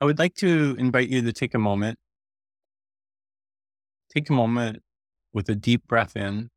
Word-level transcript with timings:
I 0.00 0.04
would 0.04 0.18
like 0.18 0.34
to 0.36 0.76
invite 0.78 1.08
you 1.08 1.22
to 1.22 1.32
take 1.32 1.54
a 1.54 1.58
moment. 1.58 1.98
Take 4.14 4.28
a 4.28 4.32
moment 4.32 4.82
with 5.32 5.48
a 5.48 5.54
deep 5.54 5.86
breath 5.86 6.16
in 6.16 6.50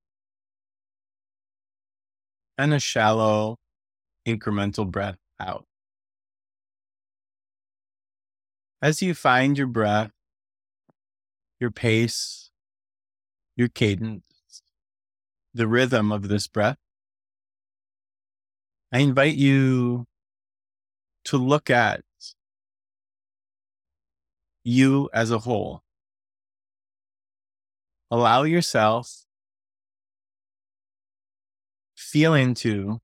and 2.57 2.73
a 2.73 2.79
shallow, 2.79 3.57
incremental 4.27 4.89
breath 4.89 5.17
out. 5.39 5.65
As 8.81 9.01
you 9.01 9.13
find 9.13 9.57
your 9.57 9.67
breath, 9.67 10.11
your 11.59 11.71
pace, 11.71 12.51
your 13.55 13.69
cadence, 13.69 14.23
the 15.53 15.67
rhythm 15.67 16.11
of 16.11 16.27
this 16.27 16.47
breath, 16.47 16.77
I 18.91 18.99
invite 18.99 19.35
you 19.35 20.05
to 21.25 21.37
look 21.37 21.69
at 21.69 22.01
you 24.69 25.09
as 25.13 25.31
a 25.31 25.39
whole. 25.39 25.81
Allow 28.11 28.43
yourself 28.43 29.25
feel 31.95 32.33
into 32.33 32.99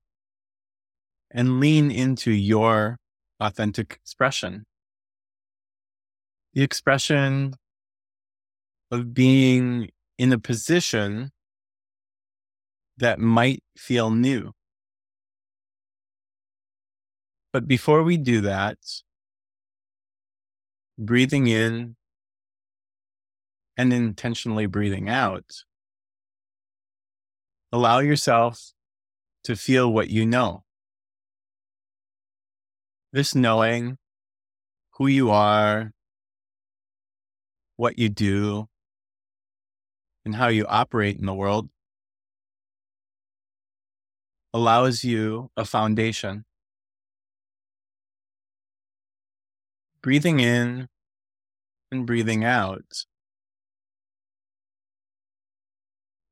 and 1.30 1.60
lean 1.60 1.90
into 1.90 2.30
your 2.30 2.98
authentic 3.40 3.92
expression. 3.92 4.64
The 6.54 6.62
expression 6.62 7.54
of 8.90 9.12
being 9.12 9.90
in 10.18 10.32
a 10.32 10.38
position 10.38 11.30
that 12.96 13.18
might 13.18 13.62
feel 13.76 14.10
new. 14.10 14.52
But 17.52 17.68
before 17.68 18.02
we 18.02 18.16
do 18.16 18.40
that, 18.42 18.78
breathing 20.98 21.46
in 21.46 21.96
and 23.76 23.92
intentionally 23.92 24.66
breathing 24.66 25.08
out, 25.08 25.64
allow 27.70 27.98
yourself 27.98 28.72
to 29.44 29.54
feel 29.54 29.92
what 29.92 30.08
you 30.08 30.24
know. 30.24 30.64
This 33.12 33.34
knowing 33.34 33.98
who 34.94 35.06
you 35.06 35.30
are, 35.30 35.92
what 37.76 37.98
you 37.98 38.08
do, 38.08 38.68
and 40.24 40.34
how 40.34 40.48
you 40.48 40.66
operate 40.66 41.18
in 41.18 41.26
the 41.26 41.34
world 41.34 41.68
allows 44.52 45.04
you 45.04 45.50
a 45.56 45.64
foundation 45.64 46.44
breathing 50.06 50.38
in 50.38 50.86
and 51.90 52.06
breathing 52.06 52.44
out. 52.44 52.84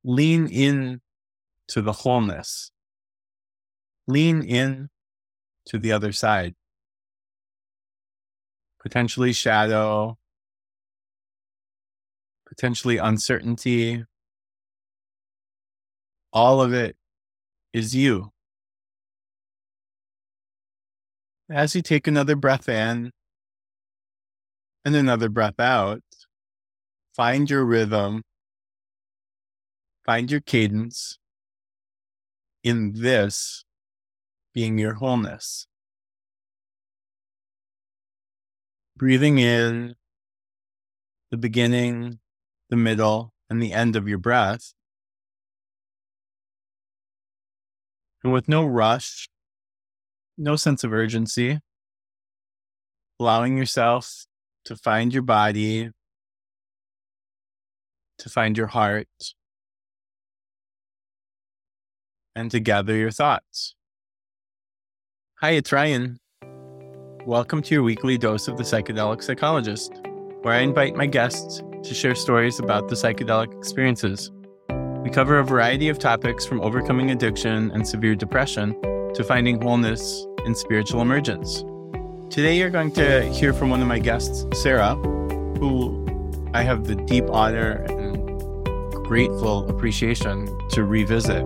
Lean 0.05 0.47
in 0.47 1.01
to 1.67 1.83
the 1.83 1.91
wholeness. 1.91 2.71
Lean 4.07 4.45
in 4.45 4.91
to 5.67 5.81
the 5.81 5.91
other 5.91 6.13
side. 6.13 6.55
Potentially 8.81 9.33
shadow, 9.33 10.17
potentially 12.47 12.99
uncertainty. 12.99 14.05
All 16.33 16.63
of 16.63 16.73
it 16.73 16.95
is 17.73 17.93
you. 17.93 18.31
As 21.51 21.75
you 21.75 21.83
take 21.83 22.07
another 22.07 22.37
breath 22.37 22.69
in, 22.69 23.11
and 24.85 24.95
another 24.95 25.29
breath 25.29 25.59
out. 25.59 26.03
Find 27.15 27.49
your 27.49 27.65
rhythm, 27.65 28.23
find 30.05 30.31
your 30.31 30.41
cadence 30.41 31.19
in 32.63 32.93
this 32.95 33.65
being 34.53 34.79
your 34.79 34.95
wholeness. 34.95 35.67
Breathing 38.97 39.39
in 39.39 39.95
the 41.31 41.37
beginning, 41.37 42.21
the 42.71 42.77
middle, 42.77 43.33
and 43.51 43.63
the 43.63 43.73
end 43.73 43.97
of 43.97 44.09
your 44.09 44.19
breath. 44.19 44.73
And 48.23 48.33
with 48.33 48.49
no 48.49 48.65
rush, 48.65 49.29
no 50.39 50.57
sense 50.57 50.83
of 50.83 50.93
urgency, 50.93 51.61
allowing 53.21 53.57
yourself 53.57 54.27
to 54.65 54.77
find 54.77 55.13
your 55.13 55.23
body, 55.23 55.91
to 58.19 58.29
find 58.29 58.57
your 58.57 58.69
heart, 58.69 59.07
and 62.35 62.51
to 62.51 62.61
gather 62.61 62.97
your 62.97 63.11
thoughts. 63.11 63.75
Hi, 65.41 65.51
it's 65.51 65.73
Ryan. 65.73 66.19
Welcome 67.27 67.63
to 67.63 67.75
your 67.75 67.83
weekly 67.83 68.19
dose 68.19 68.49
of 68.49 68.57
the 68.57 68.63
psychedelic 68.63 69.23
psychologist, 69.23 69.93
where 70.43 70.55
I 70.55 70.59
invite 70.59 70.95
my 70.95 71.07
guests 71.07 71.63
to 71.83 71.95
share 71.95 72.15
stories 72.15 72.59
about 72.59 72.89
the 72.89 72.95
psychedelic 72.95 73.57
experiences. 73.59 74.31
We 75.03 75.11
cover 75.11 75.39
a 75.39 75.45
variety 75.45 75.91
of 75.91 75.99
topics 75.99 76.47
from 76.47 76.63
overcoming 76.63 77.11
addiction 77.11 77.71
and 77.73 77.87
severe 77.87 78.15
depression 78.15 78.73
to 79.15 79.25
finding 79.25 79.61
wholeness 79.61 80.27
and 80.47 80.57
spiritual 80.57 81.03
emergence. 81.03 81.63
Today, 82.35 82.59
you're 82.59 82.69
going 82.69 82.91
to 82.95 83.33
hear 83.33 83.53
from 83.53 83.71
one 83.71 83.81
of 83.81 83.87
my 83.87 84.01
guests, 84.01 84.45
Sara, 84.61 84.97
who 84.97 86.05
I 86.53 86.65
have 86.65 86.85
the 86.85 86.97
deep 86.97 87.27
honor 87.31 87.87
and 87.89 88.27
grateful 89.07 89.71
appreciation 89.71 90.47
to 90.71 90.83
revisit. 90.83 91.45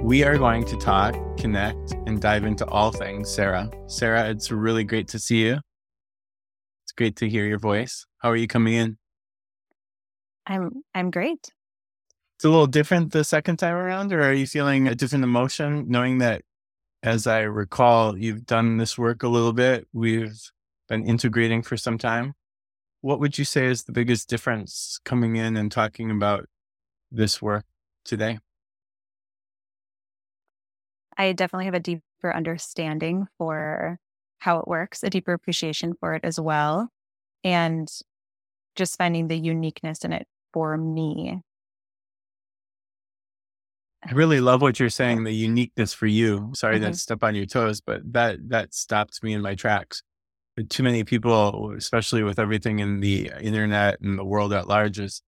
We 0.00 0.22
are 0.22 0.38
going 0.38 0.64
to 0.66 0.76
talk, 0.76 1.16
connect, 1.38 1.90
and 2.06 2.20
dive 2.20 2.44
into 2.44 2.64
all 2.66 2.92
things 2.92 3.34
Sara. 3.34 3.68
Sara, 3.88 4.30
it's 4.30 4.52
really 4.52 4.84
great 4.84 5.08
to 5.08 5.18
see 5.18 5.42
you. 5.44 5.58
It's 6.84 6.92
great 6.92 7.16
to 7.16 7.28
hear 7.28 7.44
your 7.44 7.58
voice. 7.58 8.06
How 8.18 8.30
are 8.30 8.36
you 8.36 8.46
coming 8.46 8.74
in? 8.74 8.96
I'm 10.46 10.84
I'm 10.94 11.10
great. 11.10 11.52
It's 12.36 12.44
a 12.44 12.48
little 12.48 12.68
different 12.68 13.10
the 13.10 13.24
second 13.24 13.56
time 13.56 13.74
around, 13.74 14.12
or 14.12 14.22
are 14.22 14.34
you 14.34 14.46
feeling 14.46 14.86
a 14.86 14.94
different 14.94 15.24
emotion 15.24 15.86
knowing 15.88 16.18
that 16.18 16.42
as 17.02 17.26
I 17.26 17.40
recall, 17.40 18.16
you've 18.18 18.46
done 18.46 18.76
this 18.76 18.98
work 18.98 19.22
a 19.22 19.28
little 19.28 19.52
bit. 19.52 19.86
We've 19.92 20.38
been 20.88 21.04
integrating 21.04 21.62
for 21.62 21.76
some 21.76 21.98
time. 21.98 22.34
What 23.00 23.20
would 23.20 23.38
you 23.38 23.44
say 23.44 23.66
is 23.66 23.84
the 23.84 23.92
biggest 23.92 24.28
difference 24.28 25.00
coming 25.04 25.36
in 25.36 25.56
and 25.56 25.72
talking 25.72 26.10
about 26.10 26.46
this 27.10 27.40
work 27.40 27.64
today? 28.04 28.38
I 31.16 31.32
definitely 31.32 31.66
have 31.66 31.74
a 31.74 31.80
deeper 31.80 32.34
understanding 32.34 33.26
for 33.38 33.98
how 34.38 34.58
it 34.58 34.68
works, 34.68 35.02
a 35.02 35.10
deeper 35.10 35.32
appreciation 35.32 35.94
for 35.98 36.14
it 36.14 36.24
as 36.24 36.38
well. 36.38 36.88
And 37.44 37.90
just 38.76 38.98
finding 38.98 39.28
the 39.28 39.38
uniqueness 39.38 40.04
in 40.04 40.12
it 40.12 40.26
for 40.52 40.76
me 40.76 41.40
I 44.02 44.12
really 44.12 44.40
love 44.40 44.62
what 44.62 44.80
you're 44.80 44.88
saying, 44.88 45.24
the 45.24 45.32
uniqueness 45.32 45.92
for 45.92 46.06
you. 46.06 46.50
Sorry 46.54 46.76
mm-hmm. 46.76 46.86
to 46.86 46.94
step 46.94 47.22
on 47.22 47.34
your 47.34 47.46
toes, 47.46 47.80
but 47.80 48.00
that 48.12 48.48
that 48.48 48.74
stopped 48.74 49.22
me 49.22 49.34
in 49.34 49.42
my 49.42 49.54
tracks. 49.54 50.02
But 50.56 50.70
too 50.70 50.82
many 50.82 51.04
people, 51.04 51.74
especially 51.76 52.22
with 52.22 52.38
everything 52.38 52.78
in 52.78 53.00
the 53.00 53.30
internet 53.40 54.00
and 54.00 54.18
the 54.18 54.24
world 54.24 54.52
at 54.52 54.68
large, 54.68 54.98
is 54.98 55.22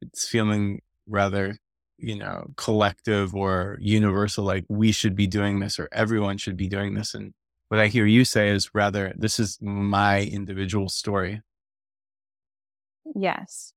it's 0.00 0.26
feeling 0.26 0.80
rather, 1.06 1.58
you 1.98 2.16
know, 2.16 2.50
collective 2.56 3.34
or 3.34 3.76
universal, 3.80 4.44
like 4.44 4.64
we 4.68 4.90
should 4.90 5.14
be 5.14 5.26
doing 5.26 5.60
this 5.60 5.78
or 5.78 5.88
everyone 5.92 6.38
should 6.38 6.56
be 6.56 6.66
doing 6.66 6.94
this. 6.94 7.14
And 7.14 7.34
what 7.68 7.78
I 7.78 7.88
hear 7.88 8.06
you 8.06 8.24
say 8.24 8.48
is 8.48 8.74
rather, 8.74 9.12
this 9.16 9.38
is 9.38 9.58
my 9.60 10.22
individual 10.22 10.88
story. 10.88 11.42
Yes. 13.14 13.73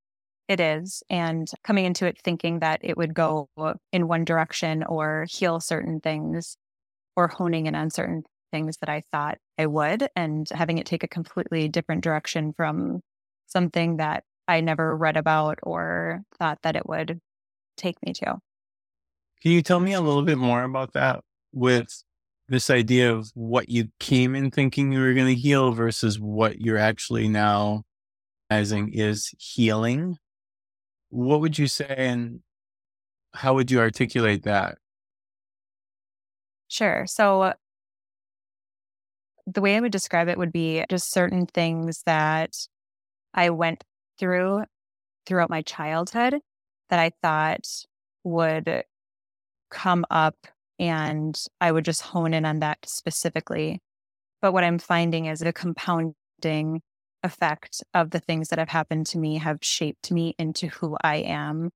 It 0.47 0.59
is. 0.59 1.03
And 1.09 1.49
coming 1.63 1.85
into 1.85 2.05
it 2.05 2.17
thinking 2.23 2.59
that 2.59 2.79
it 2.81 2.95
would 2.95 3.13
go 3.13 3.49
in 3.91 4.07
one 4.07 4.23
direction 4.23 4.83
or 4.83 5.25
heal 5.29 5.59
certain 5.59 5.99
things 5.99 6.57
or 7.15 7.27
honing 7.27 7.65
in 7.65 7.75
on 7.75 7.89
certain 7.89 8.23
things 8.51 8.77
that 8.77 8.89
I 8.89 9.01
thought 9.11 9.39
I 9.57 9.65
would, 9.65 10.07
and 10.15 10.47
having 10.49 10.77
it 10.77 10.85
take 10.85 11.03
a 11.03 11.07
completely 11.07 11.67
different 11.67 12.03
direction 12.03 12.53
from 12.53 13.01
something 13.47 13.97
that 13.97 14.23
I 14.47 14.61
never 14.61 14.95
read 14.95 15.17
about 15.17 15.59
or 15.63 16.21
thought 16.39 16.59
that 16.63 16.77
it 16.77 16.87
would 16.87 17.19
take 17.75 17.97
me 18.05 18.13
to. 18.13 18.37
Can 19.41 19.51
you 19.51 19.61
tell 19.61 19.81
me 19.81 19.93
a 19.93 20.01
little 20.01 20.23
bit 20.23 20.37
more 20.37 20.63
about 20.63 20.93
that 20.93 21.21
with 21.51 22.03
this 22.47 22.69
idea 22.69 23.13
of 23.13 23.29
what 23.33 23.67
you 23.67 23.89
came 23.99 24.33
in 24.33 24.49
thinking 24.51 24.93
you 24.93 25.01
were 25.01 25.13
going 25.13 25.27
to 25.27 25.35
heal 25.35 25.73
versus 25.73 26.17
what 26.19 26.61
you're 26.61 26.77
actually 26.77 27.27
now 27.27 27.83
realizing 28.49 28.93
is 28.93 29.33
healing? 29.37 30.17
What 31.09 31.41
would 31.41 31.57
you 31.57 31.67
say 31.67 31.93
and 31.97 32.41
how 33.33 33.53
would 33.55 33.71
you 33.71 33.79
articulate 33.79 34.43
that? 34.43 34.77
Sure. 36.67 37.05
So 37.07 37.53
the 39.45 39.61
way 39.61 39.77
I 39.77 39.79
would 39.79 39.91
describe 39.91 40.27
it 40.27 40.37
would 40.37 40.51
be 40.51 40.83
just 40.89 41.11
certain 41.11 41.45
things 41.45 42.03
that 42.05 42.55
I 43.33 43.49
went 43.51 43.83
through 44.19 44.63
throughout 45.25 45.49
my 45.49 45.61
childhood 45.61 46.35
that 46.89 46.99
I 46.99 47.11
thought 47.21 47.67
would 48.23 48.83
come 49.69 50.05
up 50.09 50.35
and 50.79 51.37
I 51.59 51.71
would 51.71 51.85
just 51.85 52.01
hone 52.01 52.33
in 52.33 52.45
on 52.45 52.59
that 52.59 52.79
specifically. 52.85 53.81
But 54.41 54.53
what 54.53 54.63
I'm 54.63 54.79
finding 54.79 55.25
is 55.25 55.41
a 55.41 55.53
compounding 55.53 56.81
effect 57.27 57.83
of 57.93 58.09
the 58.09 58.19
things 58.19 58.49
that 58.49 58.57
have 58.57 58.69
happened 58.69 59.05
to 59.07 59.19
me 59.19 59.37
have 59.37 59.59
shaped 59.61 60.11
me 60.11 60.33
into 60.39 60.67
who 60.67 60.97
I 61.03 61.17
am. 61.17 61.69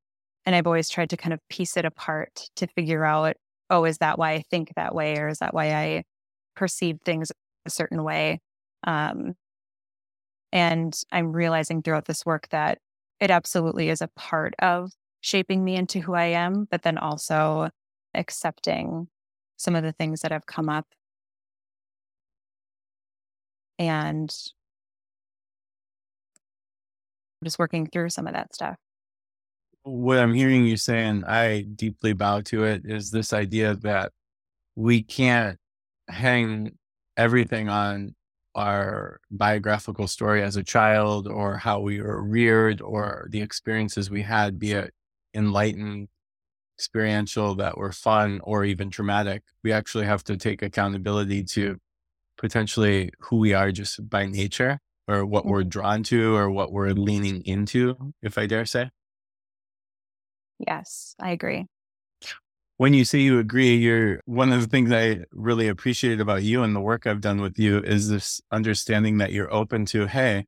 And 0.46 0.56
I've 0.56 0.66
always 0.66 0.90
tried 0.90 1.12
to 1.12 1.18
kind 1.18 1.34
of 1.34 1.40
piece 1.50 1.78
it 1.78 1.86
apart 1.86 2.50
to 2.56 2.68
figure 2.68 3.06
out, 3.06 3.36
oh, 3.70 3.86
is 3.86 4.00
that 4.00 4.18
why 4.18 4.32
I 4.32 4.44
think 4.50 4.74
that 4.76 4.96
way? 4.96 5.18
Or 5.18 5.28
is 5.28 5.40
that 5.40 5.54
why 5.54 5.74
I 5.74 6.04
perceive 6.56 6.98
things 7.06 7.32
a 7.66 7.70
certain 7.70 8.04
way? 8.04 8.40
Um, 8.86 9.34
and 10.52 11.00
I'm 11.12 11.32
realizing 11.32 11.82
throughout 11.82 12.06
this 12.06 12.26
work 12.26 12.48
that 12.50 12.80
it 13.20 13.30
absolutely 13.30 13.90
is 13.90 14.02
a 14.02 14.10
part 14.16 14.56
of 14.60 14.92
shaping 15.22 15.64
me 15.64 15.76
into 15.76 16.00
who 16.00 16.16
I 16.16 16.26
am, 16.26 16.68
but 16.72 16.82
then 16.82 16.98
also 16.98 17.70
accepting 18.16 19.08
some 19.58 19.76
of 19.76 19.84
the 19.84 19.92
things 19.92 20.22
that 20.22 20.32
have 20.32 20.48
come 20.48 20.70
up 20.70 20.88
and 23.82 24.32
just 27.44 27.60
working 27.60 27.88
through 27.88 28.10
some 28.10 28.28
of 28.28 28.34
that 28.34 28.54
stuff. 28.54 28.76
What 29.84 30.20
I'm 30.20 30.34
hearing 30.34 30.66
you 30.66 30.78
saying, 30.78 31.24
I 31.26 31.62
deeply 31.62 32.14
bow 32.14 32.42
to 32.42 32.64
it, 32.66 32.84
is 32.86 33.10
this 33.12 33.34
idea 33.34 33.76
that 33.78 34.12
we 34.76 35.02
can't 35.02 35.58
hang 36.08 36.78
everything 37.18 37.68
on 37.68 38.16
our 38.54 39.20
biographical 39.32 40.08
story 40.08 40.44
as 40.44 40.56
a 40.56 40.64
child 40.64 41.28
or 41.28 41.58
how 41.58 41.80
we 41.80 42.02
were 42.02 42.22
reared 42.22 42.82
or 42.82 43.28
the 43.32 43.42
experiences 43.42 44.10
we 44.10 44.22
had, 44.22 44.60
be 44.60 44.74
it 44.74 44.94
enlightened, 45.34 46.10
experiential, 46.78 47.56
that 47.56 47.78
were 47.78 47.92
fun, 47.92 48.40
or 48.44 48.66
even 48.66 48.90
traumatic. 48.90 49.42
We 49.64 49.72
actually 49.72 50.06
have 50.06 50.24
to 50.26 50.38
take 50.38 50.62
accountability 50.62 51.44
to 51.46 51.78
potentially 52.38 53.12
who 53.20 53.38
we 53.38 53.54
are 53.54 53.72
just 53.72 54.10
by 54.10 54.26
nature 54.26 54.80
or 55.08 55.26
what 55.26 55.44
mm-hmm. 55.44 55.52
we're 55.52 55.64
drawn 55.64 56.04
to 56.04 56.36
or 56.36 56.50
what 56.50 56.72
we're 56.72 56.92
leaning 56.92 57.42
into, 57.46 58.14
if 58.22 58.38
I 58.38 58.46
dare 58.46 58.66
say. 58.66 58.90
Yes, 60.60 61.16
I 61.20 61.32
agree. 61.32 61.68
When 62.78 62.94
you 62.94 63.06
say 63.06 63.20
you 63.20 63.38
agree, 63.38 63.76
you're 63.76 64.22
one 64.26 64.52
of 64.52 64.62
the 64.62 64.68
things 64.68 64.92
I 64.92 65.26
really 65.32 65.68
appreciate 65.68 66.20
about 66.20 66.44
you 66.44 66.64
and 66.64 66.76
the 66.76 66.80
work 66.80 67.06
I've 67.06 67.22
done 67.22 67.42
with 67.42 67.60
you 67.60 67.80
is 67.80 68.10
this 68.10 68.42
understanding 68.52 69.20
that 69.20 69.32
you're 69.32 69.54
open 69.54 69.86
to, 69.88 70.08
hey, 70.08 70.46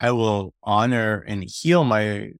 I 0.00 0.12
will 0.12 0.54
honor 0.62 1.22
and 1.26 1.44
heal 1.44 1.84
my 1.84 2.32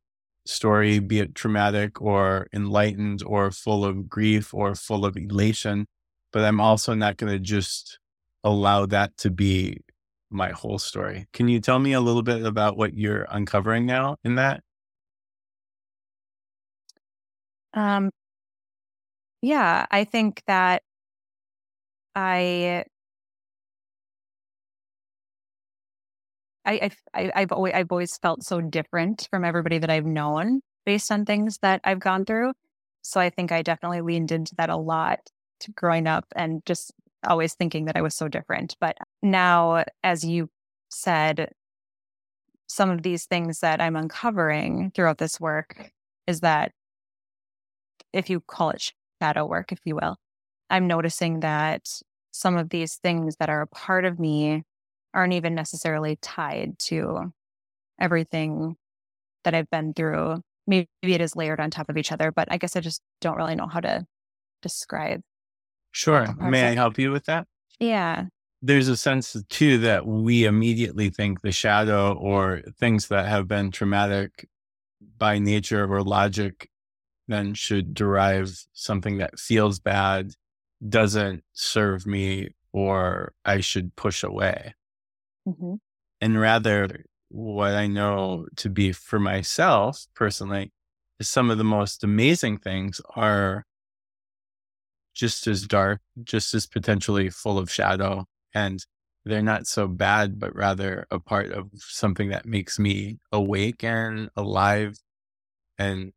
story, 0.47 0.99
be 0.99 1.21
it 1.21 1.35
traumatic 1.35 2.01
or 2.01 2.47
enlightened 2.53 3.23
or 3.25 3.51
full 3.51 3.85
of 3.85 4.09
grief 4.09 4.55
or 4.55 4.75
full 4.75 5.05
of 5.05 5.17
elation. 5.17 5.87
But 6.33 6.45
I'm 6.45 6.61
also 6.61 6.95
not 6.95 7.17
going 7.17 7.33
to 7.33 7.39
just 7.39 7.99
allow 8.45 8.87
that 8.87 9.17
to 9.19 9.31
be 9.31 9.81
my 10.37 10.51
whole 10.51 10.79
story. 10.79 11.29
Can 11.33 11.49
you 11.49 11.61
tell 11.61 11.79
me 11.79 11.93
a 11.93 12.01
little 12.01 12.23
bit 12.23 12.45
about 12.45 12.77
what 12.77 12.95
you're 12.95 13.27
uncovering 13.31 13.87
now 13.87 14.17
in 14.25 14.37
that? 14.37 14.63
Um, 17.75 18.11
yeah, 19.43 19.87
I 19.91 20.05
think 20.05 20.43
that 20.47 20.83
I 22.15 22.85
I, 26.65 26.91
I 27.15 27.33
I've 27.35 27.53
always 27.53 27.75
I've 27.75 27.93
always 27.93 28.17
felt 28.19 28.43
so 28.43 28.61
different 28.61 29.29
from 29.31 29.45
everybody 29.45 29.79
that 29.79 29.91
I've 29.91 30.05
known 30.07 30.61
based 30.85 31.11
on 31.13 31.25
things 31.25 31.59
that 31.63 31.81
I've 31.85 32.01
gone 32.01 32.25
through. 32.25 32.53
So 33.03 33.21
I 33.21 33.31
think 33.31 33.53
I 33.53 33.63
definitely 33.63 34.01
leaned 34.01 34.33
into 34.33 34.55
that 34.57 34.71
a 34.71 34.77
lot 34.77 35.21
growing 35.75 36.07
up 36.07 36.25
and 36.35 36.65
just 36.67 36.93
always 37.27 37.55
thinking 37.55 37.87
that 37.87 37.97
I 37.97 38.03
was 38.03 38.15
so 38.15 38.29
different. 38.29 38.77
But 38.81 38.97
now, 39.23 39.85
as 40.03 40.25
you 40.25 40.49
said, 40.89 41.51
some 42.67 42.91
of 42.91 43.03
these 43.03 43.27
things 43.27 43.61
that 43.61 43.81
I'm 43.81 43.97
uncovering 43.97 44.91
throughout 44.95 45.19
this 45.19 45.41
work 45.41 45.91
is 46.27 46.41
that 46.41 46.73
if 48.13 48.29
you 48.29 48.41
call 48.41 48.71
it 48.71 48.93
shadow 49.23 49.47
work, 49.47 49.73
if 49.73 49.79
you 49.85 49.95
will, 49.95 50.17
I'm 50.69 50.87
noticing 50.87 51.41
that 51.41 51.89
some 52.33 52.57
of 52.57 52.71
these 52.71 52.97
things 52.97 53.37
that 53.39 53.49
are 53.49 53.63
a 53.63 53.67
part 53.67 54.05
of 54.05 54.19
me 54.19 54.63
aren't 55.15 55.33
even 55.33 55.55
necessarily 55.55 56.17
tied 56.21 56.79
to 56.79 57.33
everything 58.01 58.77
that 59.45 59.55
I've 59.55 59.71
been 59.71 59.95
through. 59.95 60.43
Maybe 60.67 60.89
it 61.03 61.21
is 61.21 61.37
layered 61.37 61.61
on 61.61 61.71
top 61.71 61.89
of 61.89 61.97
each 61.97 62.13
other, 62.13 62.33
but 62.33 62.49
I 62.51 62.59
guess 62.59 62.77
I 62.77 62.81
just 62.81 63.01
don't 63.21 63.37
really 63.37 63.55
know 63.55 63.69
how 63.69 63.81
to 63.81 64.05
describe. 64.61 65.21
Sure. 65.93 66.35
May 66.39 66.69
I 66.69 66.75
help 66.75 66.99
you 66.99 67.13
with 67.13 67.25
that? 67.27 67.47
Yeah. 67.79 68.27
There's 68.67 68.89
a 68.89 68.97
sense 68.97 69.37
too 69.49 69.79
that 69.79 70.09
we 70.09 70.45
immediately 70.45 71.09
think 71.09 71.41
the 71.41 71.53
shadow 71.53 72.15
or 72.15 72.63
things 72.81 73.07
that 73.09 73.27
have 73.27 73.47
been 73.47 73.71
traumatic 73.71 74.49
by 75.19 75.39
nature 75.39 75.85
or 75.85 76.03
logic 76.03 76.69
then 77.29 77.55
should 77.55 77.95
derive 77.95 78.51
something 78.73 79.19
that 79.19 79.39
feels 79.39 79.79
bad, 79.79 80.33
doesn't 80.89 81.45
serve 81.53 82.09
me, 82.09 82.49
or 82.73 83.35
I 83.45 83.61
should 83.61 83.95
push 83.95 84.25
away. 84.25 84.75
Mm-hmm. 85.47 85.75
And 86.21 86.41
rather, 86.41 87.05
what 87.29 87.75
I 87.75 87.87
know 87.87 88.47
to 88.57 88.69
be 88.69 88.91
for 88.91 89.21
myself 89.21 90.07
personally 90.15 90.73
is 91.21 91.29
some 91.29 91.51
of 91.51 91.59
the 91.59 91.65
most 91.65 92.03
amazing 92.03 92.59
things 92.59 93.01
are 93.15 93.65
just 95.15 95.47
as 95.47 95.69
dark, 95.69 96.01
just 96.25 96.53
as 96.53 96.67
potentially 96.67 97.31
full 97.31 97.59
of 97.59 97.71
shadow. 97.71 98.27
And 98.57 98.83
they're 99.27 99.43
not 99.43 99.67
so 99.67 99.87
bad, 99.87 100.41
but 100.41 100.57
rather 100.57 101.07
a 101.11 101.21
part 101.21 101.53
of 101.53 101.69
something 101.77 102.31
that 102.31 102.47
makes 102.47 102.79
me 102.79 103.19
awake 103.31 103.85
and 103.85 104.31
alive 104.35 104.97
and 105.77 106.15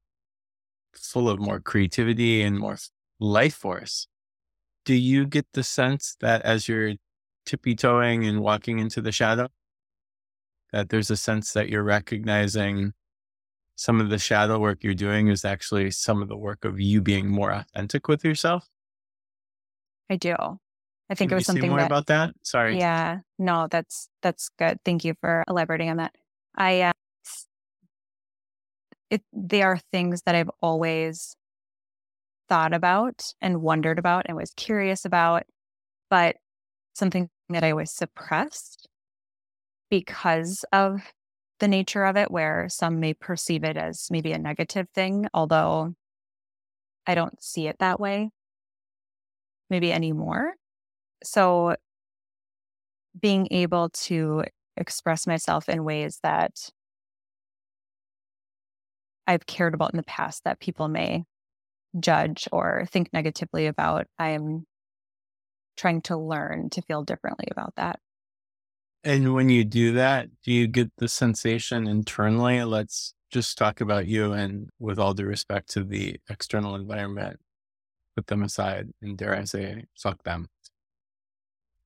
full 0.94 1.28
of 1.28 1.38
more 1.38 1.60
creativity 1.60 2.42
and 2.42 2.58
more 2.58 2.78
life 3.20 3.56
force. 3.56 4.08
Do 4.86 4.94
you 4.94 5.26
get 5.26 5.48
the 5.54 5.64
sense 5.64 6.16
that 6.22 6.42
as 6.44 6.70
you're 6.70 6.94
tippy 7.46 7.76
toeing 7.76 8.26
and 8.26 8.40
walking 8.40 8.80
into 8.80 9.02
the 9.02 9.12
shadow, 9.12 9.50
that 10.72 10.88
there's 10.88 11.12
a 11.12 11.18
sense 11.18 11.52
that 11.52 11.68
you're 11.68 11.84
recognizing 11.84 12.94
some 13.76 14.00
of 14.00 14.10
the 14.10 14.18
shadow 14.18 14.60
work 14.60 14.82
you're 14.82 14.94
doing 14.94 15.28
is 15.28 15.44
actually 15.44 15.92
some 15.92 16.22
of 16.22 16.30
the 16.30 16.38
work 16.38 16.64
of 16.64 16.80
you 16.80 17.02
being 17.02 17.28
more 17.28 17.52
authentic 17.52 18.08
with 18.08 18.24
yourself? 18.24 18.70
I 20.10 20.16
do. 20.16 20.36
I 21.10 21.16
think 21.16 21.30
Can 21.30 21.36
it 21.36 21.40
was 21.40 21.46
something 21.46 21.70
more 21.70 21.80
that, 21.80 21.88
about 21.88 22.08
that. 22.08 22.34
Sorry. 22.44 22.78
Yeah. 22.78 23.20
No, 23.38 23.68
that's 23.70 24.10
that's 24.22 24.50
good. 24.60 24.78
Thank 24.86 25.04
you 25.04 25.16
for 25.20 25.44
elaborating 25.48 25.90
on 25.90 25.98
that. 25.98 26.14
I 26.56 26.82
uh, 26.82 26.92
it 29.10 29.24
they 29.34 29.64
are 29.64 29.80
things 29.92 30.22
that 30.24 30.36
I've 30.36 30.52
always 30.62 31.36
thought 32.48 32.74
about 32.74 33.34
and 33.42 33.62
wondered 33.62 33.98
about 34.00 34.26
and 34.28 34.38
was 34.38 34.54
curious 34.56 35.06
about, 35.06 35.44
but 36.10 36.36
something 36.94 37.30
that 37.50 37.64
I 37.64 37.74
was 37.74 37.92
suppressed 37.92 38.88
because 39.90 40.64
of 40.72 41.02
the 41.60 41.68
nature 41.68 42.06
of 42.06 42.18
it, 42.18 42.30
where 42.30 42.68
some 42.70 43.00
may 43.00 43.14
perceive 43.14 43.64
it 43.64 43.78
as 43.78 44.08
maybe 44.12 44.32
a 44.32 44.38
negative 44.38 44.88
thing, 44.94 45.28
although 45.34 45.96
I 47.08 47.16
don't 47.16 47.42
see 47.44 47.68
it 47.68 47.78
that 47.80 48.00
way 48.00 48.30
maybe 49.70 49.92
anymore. 49.92 50.54
So 51.24 51.76
being 53.20 53.48
able 53.52 53.90
to 53.90 54.44
express 54.78 55.28
myself 55.28 55.68
in 55.68 55.84
ways 55.84 56.20
that 56.24 56.70
I've 59.28 59.46
cared 59.46 59.74
about 59.74 59.94
in 59.94 59.98
the 59.98 60.04
past 60.04 60.44
that 60.46 60.60
people 60.60 60.88
may 60.88 61.24
judge 62.00 62.48
or 62.52 62.86
think 62.90 63.12
negatively 63.14 63.68
about, 63.68 64.08
I 64.18 64.30
am 64.30 64.66
trying 65.78 66.02
to 66.04 66.18
learn 66.18 66.70
to 66.72 66.82
feel 66.82 67.04
differently 67.04 67.48
about 67.52 67.74
that. 67.76 68.00
And 69.04 69.34
when 69.34 69.50
you 69.50 69.64
do 69.64 69.94
that, 69.94 70.28
do 70.44 70.52
you 70.52 70.68
get 70.68 70.92
the 70.98 71.08
sensation 71.08 71.88
internally? 71.88 72.64
Let's 72.64 73.14
just 73.32 73.58
talk 73.58 73.80
about 73.80 74.08
you 74.08 74.34
and 74.34 74.70
with 74.80 75.00
all 75.00 75.14
due 75.14 75.26
respect 75.26 75.70
to 75.72 75.84
the 75.84 76.20
external 76.30 76.76
environment, 76.76 77.40
put 78.16 78.28
them 78.28 78.44
aside 78.44 78.90
and 79.02 79.18
dare 79.18 79.36
I 79.36 79.46
say, 79.46 79.86
fuck 79.98 80.24
them. 80.24 80.48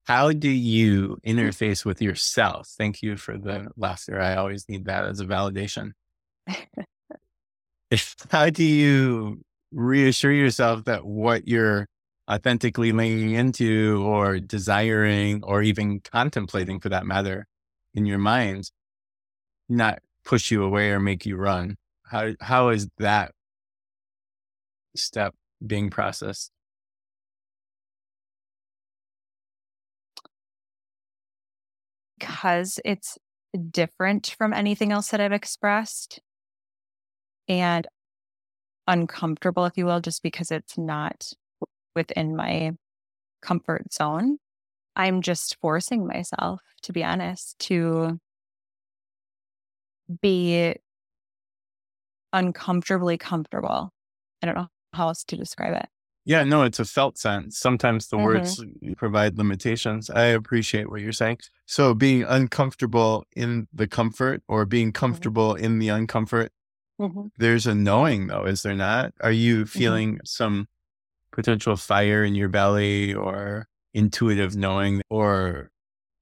How 0.05 0.33
do 0.33 0.49
you 0.49 1.17
mm-hmm. 1.25 1.39
interface 1.39 1.85
with 1.85 2.01
yourself? 2.01 2.67
Thank 2.77 3.01
you 3.01 3.15
for 3.17 3.37
the 3.37 3.67
laughter. 3.77 4.19
I 4.19 4.35
always 4.35 4.67
need 4.67 4.85
that 4.85 5.05
as 5.05 5.19
a 5.19 5.25
validation. 5.25 5.91
How 8.31 8.49
do 8.49 8.63
you 8.63 9.41
reassure 9.71 10.31
yourself 10.31 10.85
that 10.85 11.05
what 11.05 11.47
you're 11.47 11.87
authentically 12.29 12.91
leaning 12.91 13.31
into 13.31 14.03
or 14.05 14.39
desiring 14.39 15.43
or 15.43 15.61
even 15.61 15.99
contemplating 15.99 16.79
for 16.79 16.89
that 16.89 17.05
matter 17.05 17.47
in 17.93 18.05
your 18.05 18.17
mind, 18.17 18.71
not 19.69 19.99
push 20.25 20.51
you 20.51 20.63
away 20.63 20.89
or 20.91 20.99
make 20.99 21.25
you 21.25 21.37
run? 21.37 21.77
How, 22.03 22.33
how 22.41 22.69
is 22.69 22.87
that 22.97 23.31
step 24.95 25.33
being 25.65 25.89
processed? 25.89 26.51
Because 32.23 32.79
it's 32.85 33.17
different 33.69 34.33
from 34.37 34.53
anything 34.53 34.93
else 34.93 35.09
that 35.09 35.19
I've 35.19 35.33
expressed 35.33 36.21
and 37.49 37.85
uncomfortable, 38.87 39.65
if 39.65 39.77
you 39.77 39.85
will, 39.85 39.99
just 39.99 40.23
because 40.23 40.49
it's 40.49 40.77
not 40.77 41.33
within 41.97 42.33
my 42.35 42.71
comfort 43.41 43.91
zone. 43.93 44.37
I'm 44.95 45.21
just 45.21 45.57
forcing 45.59 46.07
myself, 46.07 46.61
to 46.83 46.93
be 46.93 47.03
honest, 47.03 47.59
to 47.59 48.19
be 50.21 50.75
uncomfortably 52.31 53.17
comfortable. 53.17 53.91
I 54.41 54.45
don't 54.45 54.55
know 54.55 54.67
how 54.93 55.09
else 55.09 55.25
to 55.25 55.35
describe 55.35 55.75
it. 55.75 55.89
Yeah, 56.25 56.43
no, 56.43 56.63
it's 56.63 56.79
a 56.79 56.85
felt 56.85 57.17
sense. 57.17 57.57
Sometimes 57.57 58.07
the 58.07 58.17
mm-hmm. 58.17 58.25
words 58.25 58.63
provide 58.95 59.37
limitations. 59.37 60.09
I 60.09 60.25
appreciate 60.25 60.89
what 60.89 61.01
you're 61.01 61.11
saying. 61.11 61.39
So 61.65 61.93
being 61.93 62.23
uncomfortable 62.23 63.25
in 63.35 63.67
the 63.73 63.87
comfort 63.87 64.41
or 64.47 64.65
being 64.65 64.87
mm-hmm. 64.87 64.99
comfortable 64.99 65.55
mm-hmm. 65.55 65.65
in 65.65 65.79
the 65.79 65.89
uncomfort, 65.89 66.49
mm-hmm. 66.99 67.27
there's 67.37 67.67
a 67.67 67.75
knowing 67.75 68.27
though, 68.27 68.45
is 68.45 68.63
there 68.63 68.75
not? 68.75 69.13
Are 69.21 69.31
you 69.31 69.63
mm-hmm. 69.63 69.79
feeling 69.79 70.19
some 70.23 70.67
potential 71.31 71.75
fire 71.75 72.23
in 72.23 72.35
your 72.35 72.49
belly 72.49 73.13
or 73.13 73.67
intuitive 73.93 74.55
knowing 74.55 75.01
or 75.09 75.71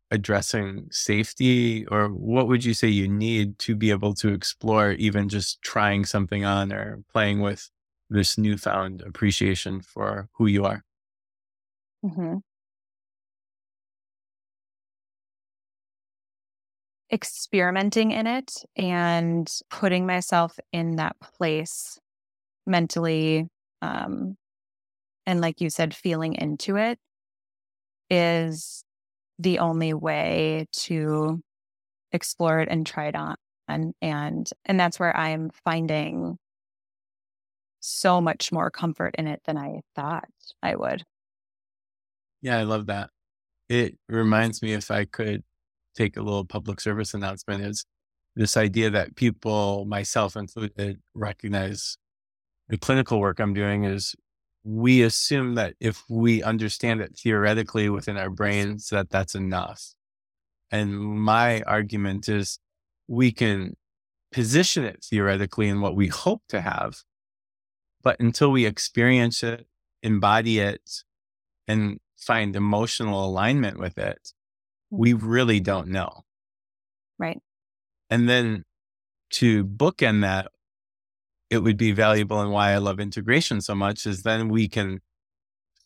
addressing 0.10 0.88
safety 0.92 1.86
or 1.88 2.10
what 2.10 2.48
would 2.48 2.66
you 2.66 2.74
say 2.74 2.88
you 2.88 3.08
need 3.08 3.58
to 3.58 3.76
be 3.76 3.92
able 3.92 4.14
to 4.14 4.28
explore 4.34 4.92
even 4.92 5.30
just 5.30 5.62
trying 5.62 6.04
something 6.04 6.44
on 6.44 6.74
or 6.74 7.02
playing 7.14 7.40
with 7.40 7.70
this 8.12 8.38
newfound 8.38 9.02
appreciation 9.02 9.82
for 9.82 10.28
who 10.34 10.46
you 10.46 10.66
are 10.66 10.84
mm-hmm. 12.06 12.38
experimenting 17.12 18.12
in 18.12 18.28
it 18.28 18.64
and 18.76 19.50
putting 19.70 20.06
myself 20.06 20.60
in 20.72 20.98
that 20.98 21.16
place 21.20 21.98
mentally 22.68 23.48
um, 23.82 24.36
and 25.26 25.42
like 25.42 25.62
you 25.62 25.70
said 25.70 25.94
feeling 25.96 26.34
into 26.34 26.76
it 26.76 27.00
is 28.10 28.84
the 29.40 29.60
only 29.60 29.94
way 29.94 30.68
to 30.74 31.42
explore 32.12 32.60
it 32.60 32.68
and 32.70 32.86
try 32.86 33.08
it 33.08 33.16
on 33.16 33.36
and 33.68 33.94
and 34.02 34.50
and 34.66 34.80
that's 34.80 35.00
where 35.00 35.16
i'm 35.16 35.50
finding 35.64 36.38
so 37.82 38.22
much 38.22 38.52
more 38.52 38.72
comfort 38.72 39.16
in 39.18 39.28
it 39.28 39.42
than 39.46 39.58
i 39.58 39.82
thought 39.96 40.30
i 40.64 40.76
would 40.76 41.04
yeah 42.42 42.58
i 42.58 42.64
love 42.64 42.86
that 42.88 43.10
it 43.70 43.98
reminds 44.08 44.62
me 44.62 44.74
if 44.74 44.90
i 44.90 45.06
could 45.06 45.44
take 45.96 46.16
a 46.16 46.22
little 46.22 46.46
public 46.46 46.80
service 46.80 47.14
announcement 47.14 47.64
is 47.64 47.86
this 48.36 48.56
idea 48.56 48.90
that 48.90 49.16
people 49.16 49.84
myself 49.86 50.36
included 50.36 51.00
recognize 51.14 51.98
the 52.70 52.78
clinical 52.78 53.20
work 53.20 53.40
i'm 53.40 53.54
doing 53.54 53.84
is 53.84 54.16
we 54.64 55.02
assume 55.02 55.56
that 55.56 55.74
if 55.80 56.04
we 56.10 56.44
understand 56.44 57.02
it 57.02 57.18
theoretically 57.18 57.90
within 57.90 58.18
our 58.18 58.30
brains, 58.30 58.90
that 58.90 59.10
that's 59.10 59.36
enough. 59.36 59.84
And 60.70 60.96
my 60.98 61.62
argument 61.62 62.30
is 62.30 62.60
we 63.08 63.32
can 63.32 63.76
position 64.32 64.84
it 64.86 65.04
theoretically 65.04 65.68
in 65.68 65.82
what 65.82 65.96
we 65.96 66.08
hope 66.08 66.44
to 66.50 66.62
have, 66.62 67.02
but 68.02 68.20
until 68.20 68.52
we 68.52 68.66
experience 68.66 69.44
it, 69.44 69.68
embody 70.04 70.60
it, 70.60 71.04
and 71.68 72.00
find 72.18 72.56
emotional 72.56 73.26
alignment 73.26 73.80
with 73.80 73.98
it, 73.98 74.34
we 74.90 75.14
really 75.14 75.60
don't 75.60 75.88
know. 75.88 76.24
Right. 77.18 77.40
And 78.10 78.28
then 78.28 78.66
to 79.32 79.64
bookend 79.64 80.22
that, 80.22 80.48
it 81.50 81.60
would 81.60 81.78
be 81.78 81.92
valuable 81.92 82.42
and 82.42 82.52
why 82.52 82.72
I 82.72 82.78
love 82.78 83.00
integration 83.00 83.62
so 83.62 83.76
much 83.76 84.06
is 84.06 84.24
then 84.24 84.50
we 84.50 84.68
can 84.68 85.02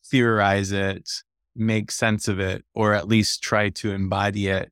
theorize 0.03 0.71
it, 0.71 1.09
make 1.55 1.91
sense 1.91 2.27
of 2.27 2.39
it, 2.39 2.63
or 2.73 2.93
at 2.93 3.07
least 3.07 3.41
try 3.41 3.69
to 3.69 3.91
embody 3.91 4.47
it 4.47 4.71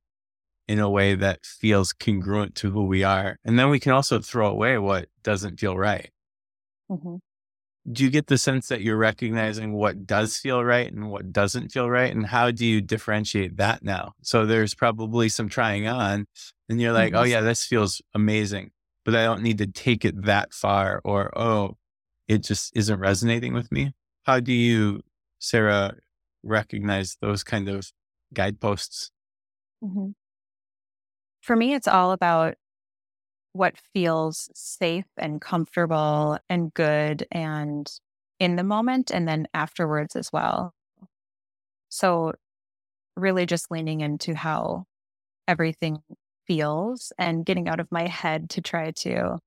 in 0.67 0.79
a 0.79 0.89
way 0.89 1.15
that 1.15 1.45
feels 1.45 1.93
congruent 1.93 2.55
to 2.55 2.71
who 2.71 2.85
we 2.85 3.03
are. 3.03 3.37
And 3.43 3.57
then 3.57 3.69
we 3.69 3.79
can 3.79 3.91
also 3.91 4.19
throw 4.19 4.47
away 4.47 4.77
what 4.77 5.09
doesn't 5.23 5.59
feel 5.59 5.77
right. 5.77 6.11
Mm-hmm. 6.89 7.15
Do 7.91 8.03
you 8.03 8.09
get 8.09 8.27
the 8.27 8.37
sense 8.37 8.69
that 8.69 8.81
you're 8.81 8.97
recognizing 8.97 9.73
what 9.73 10.07
does 10.07 10.37
feel 10.37 10.63
right 10.63 10.91
and 10.91 11.11
what 11.11 11.33
doesn't 11.33 11.73
feel 11.73 11.89
right? 11.89 12.13
And 12.13 12.25
how 12.25 12.49
do 12.49 12.65
you 12.65 12.79
differentiate 12.79 13.57
that 13.57 13.83
now? 13.83 14.13
So 14.21 14.45
there's 14.45 14.73
probably 14.73 15.27
some 15.27 15.49
trying 15.49 15.87
on, 15.87 16.25
and 16.69 16.79
you're 16.79 16.93
like, 16.93 17.13
oh, 17.13 17.17
mm-hmm. 17.17 17.23
oh, 17.23 17.23
yeah, 17.23 17.41
this 17.41 17.65
feels 17.65 18.01
amazing 18.13 18.71
but 19.05 19.15
I 19.15 19.23
don't 19.23 19.41
need 19.41 19.57
to 19.57 19.67
take 19.67 20.05
it 20.05 20.23
that 20.23 20.53
far 20.53 21.01
or, 21.03 21.37
oh, 21.37 21.77
it 22.27 22.39
just 22.39 22.75
isn't 22.75 22.99
resonating 22.99 23.53
with 23.53 23.71
me. 23.71 23.93
How 24.23 24.39
do 24.39 24.53
you, 24.53 25.01
Sara, 25.39 25.95
recognize 26.41 27.17
those 27.21 27.43
kind 27.43 27.67
of 27.67 27.91
guideposts? 28.33 29.11
Mm-hmm. 29.83 30.11
For 31.41 31.55
me, 31.55 31.73
it's 31.73 31.87
all 31.87 32.11
about 32.13 32.55
what 33.53 33.77
feels 33.93 34.49
safe 34.55 35.05
and 35.17 35.41
comfortable 35.41 36.39
and 36.49 36.73
good 36.73 37.27
and 37.31 37.91
in 38.39 38.55
the 38.55 38.63
moment 38.63 39.11
and 39.11 39.27
then 39.27 39.47
afterwards 39.53 40.15
as 40.15 40.31
well. 40.33 40.73
So, 41.89 42.33
really 43.17 43.45
just 43.45 43.71
leaning 43.71 44.01
into 44.01 44.35
how 44.35 44.85
everything 45.47 46.03
feels 46.47 47.13
and 47.19 47.45
getting 47.45 47.67
out 47.69 47.79
of 47.79 47.91
my 47.91 48.07
head 48.07 48.49
to 48.51 48.61
try 48.61 48.91
to 48.91 49.39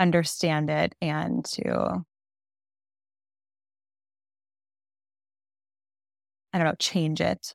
understand 0.00 0.70
it 0.70 0.94
and 1.02 1.44
to 1.46 2.04
I 6.52 6.58
don't 6.58 6.66
know, 6.66 6.74
change 6.78 7.20
it. 7.20 7.54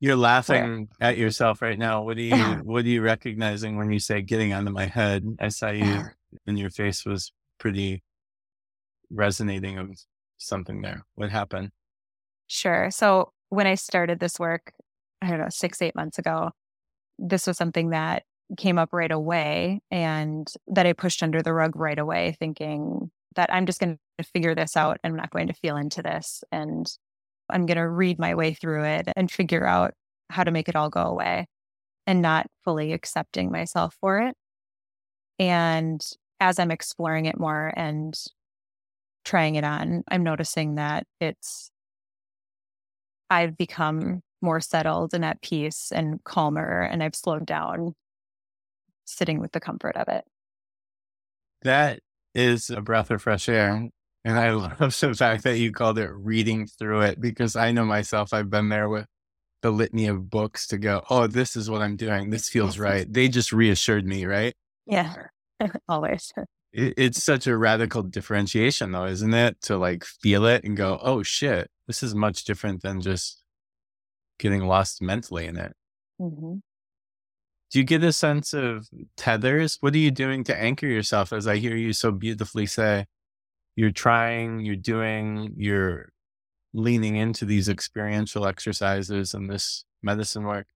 You're 0.00 0.16
laughing 0.16 0.88
at 1.00 1.18
yourself 1.18 1.60
right 1.60 1.78
now. 1.78 2.02
What 2.02 2.16
are 2.16 2.22
you 2.22 2.34
what 2.64 2.84
are 2.84 2.88
you 2.88 3.02
recognizing 3.02 3.76
when 3.76 3.92
you 3.92 3.98
say 3.98 4.22
getting 4.22 4.52
onto 4.52 4.72
my 4.72 4.86
head? 4.86 5.24
I 5.38 5.48
saw 5.48 5.70
you 5.70 6.04
and 6.46 6.58
your 6.58 6.70
face 6.70 7.04
was 7.04 7.32
pretty 7.58 8.02
resonating 9.10 9.78
of 9.78 9.90
something 10.38 10.80
there. 10.80 11.04
What 11.14 11.30
happened? 11.30 11.70
Sure. 12.46 12.90
So 12.90 13.32
when 13.50 13.66
I 13.66 13.74
started 13.74 14.18
this 14.18 14.38
work, 14.38 14.72
I 15.20 15.28
don't 15.28 15.40
know, 15.40 15.48
six, 15.50 15.82
eight 15.82 15.94
months 15.94 16.18
ago, 16.18 16.50
this 17.18 17.46
was 17.46 17.56
something 17.56 17.90
that 17.90 18.24
came 18.56 18.78
up 18.78 18.92
right 18.92 19.12
away 19.12 19.80
and 19.90 20.50
that 20.66 20.86
I 20.86 20.92
pushed 20.94 21.22
under 21.22 21.42
the 21.42 21.52
rug 21.52 21.76
right 21.76 21.98
away, 21.98 22.36
thinking 22.38 23.10
that 23.36 23.52
I'm 23.52 23.66
just 23.66 23.80
going 23.80 23.98
to 24.18 24.24
figure 24.24 24.54
this 24.54 24.76
out. 24.76 24.98
I'm 25.04 25.14
not 25.14 25.30
going 25.30 25.48
to 25.48 25.52
feel 25.52 25.76
into 25.76 26.02
this. 26.02 26.42
And 26.50 26.90
I'm 27.52 27.66
going 27.66 27.76
to 27.76 27.88
read 27.88 28.18
my 28.18 28.34
way 28.34 28.54
through 28.54 28.84
it 28.84 29.08
and 29.16 29.30
figure 29.30 29.66
out 29.66 29.92
how 30.28 30.44
to 30.44 30.50
make 30.50 30.68
it 30.68 30.76
all 30.76 30.90
go 30.90 31.02
away 31.02 31.46
and 32.06 32.22
not 32.22 32.46
fully 32.64 32.92
accepting 32.92 33.50
myself 33.50 33.96
for 34.00 34.20
it. 34.20 34.34
And 35.38 36.04
as 36.40 36.58
I'm 36.58 36.70
exploring 36.70 37.26
it 37.26 37.38
more 37.38 37.72
and 37.76 38.14
trying 39.24 39.56
it 39.56 39.64
on, 39.64 40.02
I'm 40.08 40.22
noticing 40.22 40.76
that 40.76 41.04
it's, 41.20 41.70
I've 43.28 43.56
become 43.56 44.22
more 44.42 44.60
settled 44.60 45.14
and 45.14 45.24
at 45.24 45.42
peace 45.42 45.92
and 45.94 46.22
calmer. 46.24 46.82
And 46.82 47.02
I've 47.02 47.14
slowed 47.14 47.46
down 47.46 47.94
sitting 49.04 49.40
with 49.40 49.52
the 49.52 49.60
comfort 49.60 49.96
of 49.96 50.08
it. 50.08 50.24
That 51.62 52.00
is 52.34 52.70
a 52.70 52.80
breath 52.80 53.10
of 53.10 53.22
fresh 53.22 53.48
air. 53.48 53.88
And 54.24 54.38
I 54.38 54.50
love 54.50 54.98
the 55.00 55.14
fact 55.14 55.44
that 55.44 55.58
you 55.58 55.72
called 55.72 55.98
it 55.98 56.10
reading 56.12 56.66
through 56.66 57.02
it 57.02 57.20
because 57.20 57.56
I 57.56 57.72
know 57.72 57.84
myself, 57.84 58.32
I've 58.32 58.50
been 58.50 58.68
there 58.68 58.88
with 58.88 59.06
the 59.62 59.70
litany 59.70 60.06
of 60.06 60.30
books 60.30 60.66
to 60.68 60.78
go, 60.78 61.02
oh, 61.10 61.26
this 61.26 61.56
is 61.56 61.70
what 61.70 61.82
I'm 61.82 61.96
doing. 61.96 62.30
This 62.30 62.48
feels 62.48 62.78
right. 62.78 63.10
They 63.10 63.28
just 63.28 63.52
reassured 63.52 64.06
me, 64.06 64.26
right? 64.26 64.54
Yeah, 64.86 65.14
always. 65.88 66.32
It, 66.72 66.94
it's 66.96 67.24
such 67.24 67.48
a 67.48 67.56
radical 67.56 68.04
differentiation, 68.04 68.92
though, 68.92 69.06
isn't 69.06 69.34
it? 69.34 69.60
To 69.62 69.76
like 69.76 70.04
feel 70.04 70.46
it 70.46 70.62
and 70.62 70.76
go, 70.76 71.00
oh, 71.02 71.24
shit, 71.24 71.68
this 71.88 72.00
is 72.00 72.14
much 72.14 72.44
different 72.44 72.82
than 72.82 73.00
just 73.00 73.42
getting 74.38 74.64
lost 74.64 75.02
mentally 75.02 75.46
in 75.46 75.56
it. 75.56 75.72
Mm-hmm. 76.20 76.58
Do 77.70 77.78
you 77.78 77.84
get 77.84 78.04
a 78.04 78.12
sense 78.12 78.54
of 78.54 78.88
tethers? 79.16 79.78
What 79.80 79.94
are 79.94 79.98
you 79.98 80.12
doing 80.12 80.44
to 80.44 80.56
anchor 80.56 80.86
yourself? 80.86 81.32
As 81.32 81.48
I 81.48 81.56
hear 81.56 81.74
you 81.74 81.92
so 81.92 82.12
beautifully 82.12 82.66
say, 82.66 83.06
you're 83.76 83.90
trying, 83.92 84.60
you're 84.60 84.76
doing, 84.76 85.54
you're 85.56 86.12
leaning 86.72 87.16
into 87.16 87.44
these 87.44 87.68
experiential 87.68 88.46
exercises 88.46 89.34
and 89.34 89.50
this 89.50 89.84
medicine 90.02 90.44
work, 90.44 90.66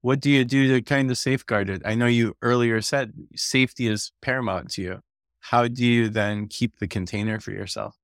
what 0.00 0.20
do 0.20 0.30
you 0.30 0.44
do 0.44 0.68
to 0.74 0.82
kind 0.82 1.10
of 1.10 1.18
safeguard 1.18 1.70
it? 1.70 1.82
I 1.84 1.94
know 1.94 2.06
you 2.06 2.36
earlier 2.42 2.80
said 2.80 3.12
safety 3.34 3.86
is 3.88 4.12
paramount 4.22 4.70
to 4.72 4.82
you. 4.82 5.00
How 5.40 5.68
do 5.68 5.84
you 5.84 6.08
then 6.08 6.48
keep 6.48 6.78
the 6.78 6.88
container 6.88 7.40
for 7.40 7.50
yourself? 7.52 7.96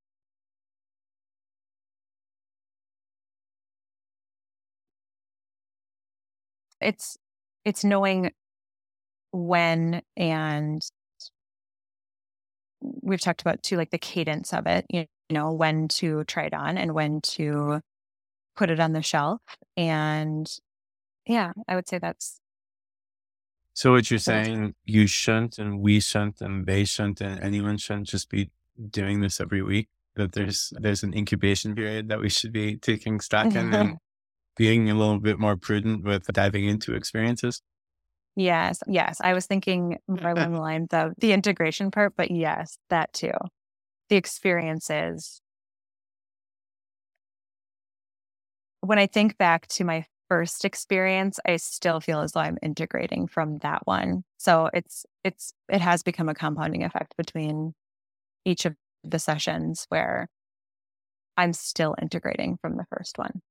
It's 6.80 7.16
it's 7.64 7.84
knowing 7.84 8.32
when 9.32 10.02
and 10.16 10.82
we've 13.02 13.20
talked 13.20 13.40
about 13.40 13.62
too 13.62 13.76
like 13.76 13.90
the 13.90 13.98
cadence 13.98 14.52
of 14.52 14.66
it, 14.66 14.86
you 14.88 15.06
know, 15.30 15.52
when 15.52 15.88
to 15.88 16.24
try 16.24 16.44
it 16.44 16.54
on 16.54 16.76
and 16.76 16.94
when 16.94 17.20
to 17.22 17.80
put 18.56 18.70
it 18.70 18.80
on 18.80 18.92
the 18.92 19.02
shelf 19.02 19.40
and 19.76 20.48
yeah, 21.26 21.52
I 21.66 21.74
would 21.74 21.88
say 21.88 21.98
that's. 21.98 22.40
So 23.72 23.92
what 23.92 24.08
you're 24.10 24.18
saying, 24.18 24.74
you 24.84 25.06
shouldn't, 25.06 25.58
and 25.58 25.80
we 25.80 25.98
shouldn't, 25.98 26.40
and 26.40 26.64
they 26.64 26.84
shouldn't, 26.84 27.20
and 27.20 27.40
anyone 27.40 27.76
shouldn't 27.76 28.06
just 28.06 28.30
be 28.30 28.50
doing 28.90 29.20
this 29.20 29.40
every 29.40 29.62
week. 29.62 29.88
That 30.14 30.32
there's 30.32 30.72
there's 30.78 31.02
an 31.02 31.12
incubation 31.12 31.74
period 31.74 32.08
that 32.08 32.20
we 32.20 32.28
should 32.28 32.52
be 32.52 32.76
taking 32.76 33.20
stock 33.20 33.46
in 33.54 33.74
and 33.74 33.96
being 34.56 34.90
a 34.90 34.94
little 34.94 35.18
bit 35.18 35.40
more 35.40 35.56
prudent 35.56 36.04
with 36.04 36.26
diving 36.26 36.66
into 36.66 36.94
experiences. 36.94 37.62
Yes, 38.36 38.80
yes. 38.88 39.20
I 39.22 39.32
was 39.32 39.46
thinking 39.46 39.98
more 40.08 40.30
along 40.30 40.52
the 40.52 40.60
lines 40.60 40.88
of 40.92 41.12
the 41.18 41.32
integration 41.32 41.90
part, 41.90 42.14
but 42.16 42.30
yes, 42.30 42.78
that 42.90 43.12
too. 43.12 43.32
The 44.08 44.16
experiences. 44.16 45.40
When 48.80 48.98
I 48.98 49.06
think 49.06 49.38
back 49.38 49.66
to 49.68 49.84
my 49.84 50.04
first 50.28 50.64
experience, 50.64 51.38
I 51.46 51.56
still 51.56 52.00
feel 52.00 52.20
as 52.20 52.32
though 52.32 52.40
I'm 52.40 52.58
integrating 52.60 53.28
from 53.28 53.58
that 53.58 53.86
one. 53.86 54.24
So 54.36 54.68
it's 54.74 55.06
it's 55.22 55.54
it 55.68 55.80
has 55.80 56.02
become 56.02 56.28
a 56.28 56.34
compounding 56.34 56.84
effect 56.84 57.14
between 57.16 57.72
each 58.44 58.64
of 58.64 58.74
the 59.04 59.18
sessions 59.18 59.86
where 59.90 60.28
I'm 61.36 61.52
still 61.52 61.94
integrating 62.00 62.58
from 62.60 62.76
the 62.76 62.86
first 62.90 63.18
one. 63.18 63.42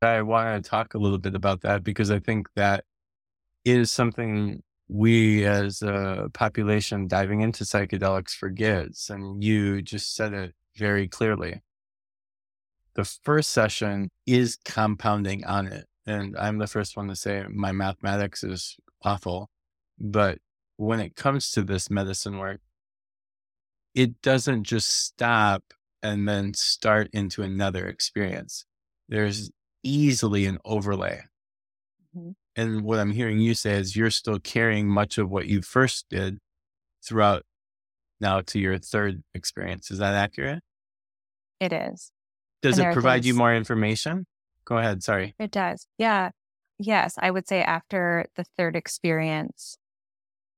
I 0.00 0.22
want 0.22 0.62
to 0.62 0.68
talk 0.68 0.94
a 0.94 0.98
little 0.98 1.18
bit 1.18 1.34
about 1.34 1.62
that 1.62 1.82
because 1.82 2.10
I 2.10 2.20
think 2.20 2.48
that 2.54 2.84
is 3.68 3.90
something 3.90 4.62
we 4.88 5.44
as 5.44 5.82
a 5.82 6.28
population 6.32 7.08
diving 7.08 7.42
into 7.42 7.64
psychedelics 7.64 8.34
forgets. 8.34 9.10
And 9.10 9.42
you 9.44 9.82
just 9.82 10.14
said 10.14 10.32
it 10.32 10.54
very 10.76 11.08
clearly 11.08 11.62
the 12.98 13.04
first 13.04 13.52
session 13.52 14.10
is 14.26 14.58
compounding 14.64 15.44
on 15.44 15.68
it. 15.68 15.86
And 16.04 16.36
I'm 16.36 16.58
the 16.58 16.66
first 16.66 16.96
one 16.96 17.06
to 17.06 17.14
say 17.14 17.44
my 17.48 17.70
mathematics 17.70 18.42
is 18.42 18.76
awful. 19.04 19.50
But 20.00 20.38
when 20.78 20.98
it 20.98 21.14
comes 21.14 21.52
to 21.52 21.62
this 21.62 21.90
medicine 21.90 22.38
work, 22.38 22.60
it 23.94 24.20
doesn't 24.20 24.64
just 24.64 24.88
stop 24.88 25.62
and 26.02 26.28
then 26.28 26.54
start 26.54 27.08
into 27.12 27.42
another 27.42 27.86
experience. 27.86 28.66
There's 29.08 29.52
easily 29.84 30.46
an 30.46 30.58
overlay. 30.64 31.20
Mm-hmm. 32.16 32.30
And 32.58 32.82
what 32.82 32.98
I'm 32.98 33.12
hearing 33.12 33.38
you 33.38 33.54
say 33.54 33.74
is 33.74 33.94
you're 33.94 34.10
still 34.10 34.40
carrying 34.40 34.88
much 34.88 35.16
of 35.16 35.30
what 35.30 35.46
you 35.46 35.62
first 35.62 36.06
did 36.10 36.38
throughout 37.04 37.44
now 38.20 38.40
to 38.40 38.58
your 38.58 38.78
third 38.78 39.22
experience. 39.32 39.92
Is 39.92 39.98
that 39.98 40.14
accurate? 40.14 40.60
It 41.60 41.72
is. 41.72 42.10
Does 42.60 42.80
it 42.80 42.92
provide 42.92 43.18
things, 43.22 43.26
you 43.28 43.34
more 43.34 43.54
information? 43.54 44.26
Go 44.64 44.76
ahead. 44.76 45.04
Sorry. 45.04 45.36
It 45.38 45.52
does. 45.52 45.86
Yeah. 45.98 46.30
Yes. 46.80 47.14
I 47.16 47.30
would 47.30 47.46
say 47.46 47.62
after 47.62 48.26
the 48.34 48.42
third 48.56 48.74
experience, 48.74 49.78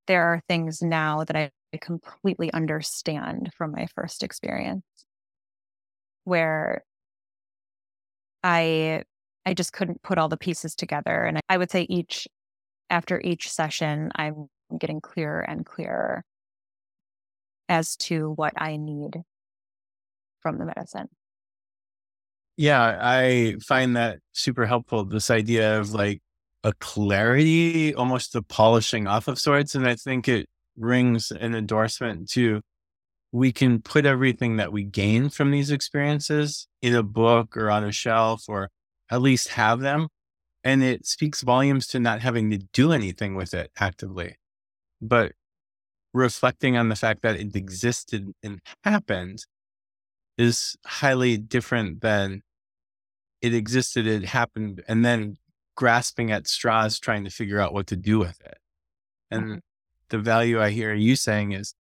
there 0.07 0.23
are 0.23 0.41
things 0.49 0.81
now 0.81 1.25
that 1.25 1.37
I 1.37 1.51
completely 1.83 2.51
understand 2.55 3.51
from 3.59 3.73
my 3.73 3.87
first 3.95 4.23
experience 4.23 4.85
where 6.25 6.83
I 8.43 9.05
I 9.47 9.55
just 9.55 9.73
couldn't 9.73 10.03
put 10.03 10.19
all 10.19 10.29
the 10.29 10.37
pieces 10.37 10.75
together 10.75 11.25
and 11.25 11.41
I 11.49 11.57
would 11.57 11.71
say 11.71 11.87
each 11.89 12.29
after 12.89 13.21
each 13.23 13.51
session 13.51 14.11
I'm 14.15 14.49
getting 14.79 15.01
clearer 15.01 15.41
and 15.41 15.65
clearer 15.65 16.25
as 17.69 17.97
to 17.97 18.31
what 18.31 18.53
I 18.57 18.77
need 18.77 19.23
from 20.41 20.59
the 20.59 20.67
medicine. 20.67 21.09
Yeah, 22.57 22.99
I 23.01 23.57
find 23.67 23.97
that 23.97 24.19
super 24.33 24.67
helpful. 24.67 25.05
This 25.05 25.31
idea 25.31 25.79
of 25.79 25.93
like 25.93 26.21
a 26.63 26.73
clarity, 26.75 27.95
almost 27.95 28.35
a 28.35 28.43
polishing 28.43 29.07
off 29.07 29.29
of 29.29 29.39
sorts. 29.39 29.75
And 29.75 29.87
I 29.87 29.95
think 29.95 30.29
it 30.29 30.47
rings 30.77 31.31
an 31.31 31.55
endorsement 31.55 32.29
to 32.31 32.61
we 33.33 33.53
can 33.53 33.81
put 33.81 34.05
everything 34.05 34.57
that 34.57 34.73
we 34.73 34.83
gain 34.83 35.31
from 35.31 35.53
these 35.53 35.71
experiences 35.71 36.67
in 36.83 36.95
a 36.95 37.03
book 37.03 37.57
or 37.57 37.71
on 37.71 37.85
a 37.85 37.93
shelf 37.93 38.45
or 38.49 38.69
at 39.11 39.23
least 39.23 39.49
have 39.49 39.81
them. 39.81 40.09
And 40.63 40.83
it 40.83 41.07
speaks 41.07 41.41
volumes 41.41 41.87
to 41.89 41.99
not 41.99 42.21
having 42.21 42.51
to 42.51 42.59
do 42.59 42.93
anything 42.93 43.35
with 43.35 43.55
it 43.55 43.71
actively, 43.79 44.37
but 45.01 45.33
reflecting 46.13 46.77
on 46.77 46.89
the 46.89 46.97
fact 46.97 47.23
that 47.23 47.37
it 47.37 47.57
existed 47.57 48.33
and 48.43 48.61
happened 48.85 49.47
is 50.37 50.77
highly 50.87 51.37
different 51.37 52.01
than 52.03 52.43
it 53.41 53.55
existed, 53.55 54.07
it 54.07 54.27
happened, 54.27 54.83
and 54.87 55.05
then 55.05 55.37
grasping 55.77 56.31
at 56.31 56.47
straws, 56.47 56.99
trying 56.99 57.25
to 57.25 57.31
figure 57.31 57.59
out 57.59 57.73
what 57.73 57.87
to 57.87 57.97
do 57.97 58.19
with 58.19 58.39
it. 58.45 58.59
And 59.31 59.43
mm-hmm. 59.45 59.59
the 60.11 60.19
value 60.19 60.61
I 60.61 60.71
hear 60.71 60.93
you 60.93 61.17
saying 61.17 61.53
is, 61.53 61.75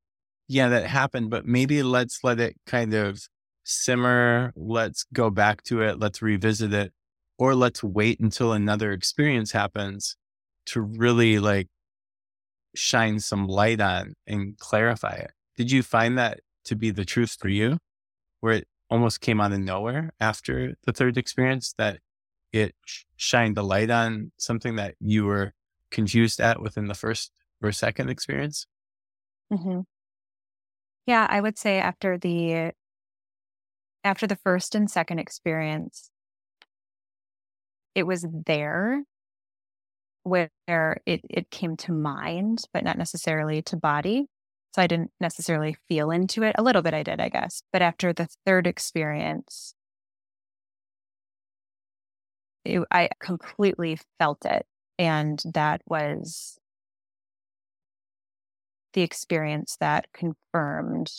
yeah, 0.48 0.68
that 0.68 0.86
happened, 0.86 1.30
but 1.30 1.46
maybe 1.46 1.82
let's 1.82 2.24
let 2.24 2.40
it 2.40 2.56
kind 2.66 2.94
of 2.94 3.20
simmer. 3.64 4.52
Let's 4.56 5.04
go 5.12 5.30
back 5.30 5.62
to 5.64 5.82
it. 5.82 5.98
Let's 5.98 6.22
revisit 6.22 6.72
it, 6.72 6.92
or 7.40 7.54
let's 7.54 7.82
wait 7.82 8.20
until 8.20 8.52
another 8.52 8.92
experience 8.92 9.52
happens 9.52 10.14
to 10.66 10.80
really 10.80 11.38
like 11.38 11.68
shine 12.74 13.18
some 13.18 13.48
light 13.48 13.80
on 13.80 14.14
and 14.26 14.58
clarify 14.58 15.14
it. 15.14 15.32
Did 15.56 15.72
you 15.72 15.82
find 15.82 16.18
that 16.18 16.40
to 16.66 16.76
be 16.76 16.90
the 16.90 17.06
truth 17.06 17.36
for 17.40 17.48
you? 17.48 17.78
Where 18.40 18.52
it 18.52 18.68
almost 18.90 19.22
came 19.22 19.40
out 19.40 19.52
of 19.52 19.58
nowhere 19.58 20.10
after 20.20 20.74
the 20.84 20.92
third 20.92 21.16
experience 21.16 21.74
that 21.78 22.00
it 22.52 22.74
shined 23.16 23.56
a 23.56 23.62
light 23.62 23.90
on 23.90 24.32
something 24.36 24.76
that 24.76 24.96
you 25.00 25.24
were 25.24 25.54
confused 25.90 26.40
at 26.40 26.60
within 26.60 26.88
the 26.88 26.94
first 26.94 27.32
or 27.62 27.72
second 27.72 28.10
experience? 28.10 28.66
Mm-hmm. 29.50 29.80
Yeah, 31.06 31.26
I 31.28 31.40
would 31.40 31.56
say 31.56 31.78
after 31.78 32.18
the 32.18 32.72
after 34.04 34.26
the 34.26 34.36
first 34.36 34.74
and 34.74 34.90
second 34.90 35.18
experience, 35.18 36.10
it 38.00 38.06
was 38.06 38.26
there 38.46 39.04
where 40.22 40.50
it, 41.04 41.20
it 41.28 41.50
came 41.50 41.76
to 41.76 41.92
mind, 41.92 42.64
but 42.72 42.82
not 42.82 42.96
necessarily 42.96 43.60
to 43.60 43.76
body. 43.76 44.26
So 44.74 44.80
I 44.80 44.86
didn't 44.86 45.10
necessarily 45.20 45.76
feel 45.86 46.10
into 46.10 46.42
it. 46.42 46.54
A 46.56 46.62
little 46.62 46.80
bit 46.80 46.94
I 46.94 47.02
did, 47.02 47.20
I 47.20 47.28
guess. 47.28 47.62
But 47.72 47.82
after 47.82 48.14
the 48.14 48.28
third 48.46 48.66
experience, 48.66 49.74
it, 52.64 52.80
I 52.90 53.10
completely 53.20 53.98
felt 54.18 54.46
it. 54.46 54.64
And 54.98 55.42
that 55.52 55.82
was 55.86 56.58
the 58.94 59.02
experience 59.02 59.76
that 59.80 60.06
confirmed 60.14 61.12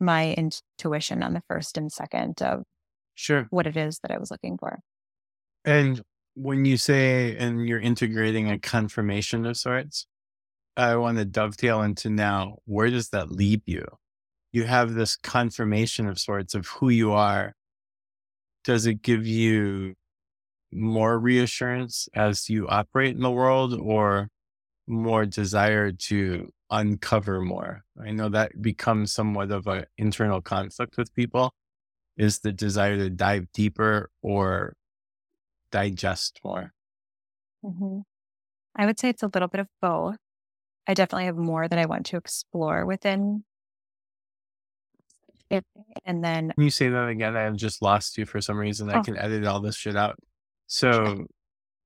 my 0.00 0.32
intuition 0.34 1.22
on 1.22 1.34
the 1.34 1.42
first 1.48 1.78
and 1.78 1.90
second 1.90 2.40
of 2.42 2.64
sure 3.14 3.46
what 3.50 3.66
it 3.66 3.76
is 3.76 3.98
that 4.00 4.10
I 4.10 4.18
was 4.18 4.30
looking 4.30 4.58
for. 4.58 4.80
And 5.64 6.02
when 6.34 6.64
you 6.64 6.76
say 6.76 7.36
and 7.36 7.66
you're 7.66 7.80
integrating 7.80 8.50
a 8.50 8.58
confirmation 8.58 9.46
of 9.46 9.56
sorts, 9.56 10.06
I 10.76 10.96
want 10.96 11.18
to 11.18 11.24
dovetail 11.24 11.82
into 11.82 12.10
now, 12.10 12.58
where 12.64 12.90
does 12.90 13.10
that 13.10 13.30
leave 13.30 13.62
you? 13.66 13.86
You 14.52 14.64
have 14.64 14.94
this 14.94 15.16
confirmation 15.16 16.08
of 16.08 16.18
sorts 16.18 16.54
of 16.54 16.66
who 16.66 16.88
you 16.88 17.12
are. 17.12 17.54
Does 18.64 18.86
it 18.86 19.02
give 19.02 19.26
you 19.26 19.94
more 20.72 21.18
reassurance 21.18 22.08
as 22.14 22.48
you 22.48 22.66
operate 22.68 23.14
in 23.14 23.22
the 23.22 23.30
world 23.30 23.74
or 23.74 24.28
more 24.86 25.24
desire 25.24 25.92
to 25.92 26.50
uncover 26.80 27.40
more? 27.40 27.84
I 28.02 28.10
know 28.10 28.28
that 28.30 28.60
becomes 28.60 29.12
somewhat 29.12 29.50
of 29.50 29.66
an 29.66 29.84
internal 29.98 30.40
conflict 30.40 30.96
with 30.96 31.14
people 31.14 31.54
is 32.16 32.40
the 32.40 32.52
desire 32.52 32.96
to 32.96 33.10
dive 33.10 33.46
deeper 33.52 34.10
or 34.22 34.76
digest 35.72 36.40
more? 36.44 36.72
Mm-hmm. 37.64 38.00
I 38.76 38.86
would 38.86 38.98
say 38.98 39.08
it's 39.08 39.22
a 39.22 39.30
little 39.32 39.48
bit 39.48 39.60
of 39.60 39.68
both. 39.82 40.16
I 40.86 40.94
definitely 40.94 41.26
have 41.26 41.36
more 41.36 41.66
that 41.66 41.78
I 41.78 41.86
want 41.86 42.06
to 42.06 42.16
explore 42.16 42.84
within 42.86 43.44
And 46.04 46.24
then 46.24 46.50
Can 46.50 46.64
you 46.64 46.70
say 46.70 46.88
that 46.88 47.08
again? 47.08 47.36
I 47.36 47.42
have 47.42 47.56
just 47.56 47.80
lost 47.80 48.18
you 48.18 48.26
for 48.26 48.40
some 48.40 48.56
reason. 48.56 48.90
I 48.90 48.98
Oh. 48.98 49.02
can 49.02 49.16
edit 49.16 49.46
all 49.46 49.60
this 49.60 49.76
shit 49.76 49.96
out. 49.96 50.18
So 50.66 51.26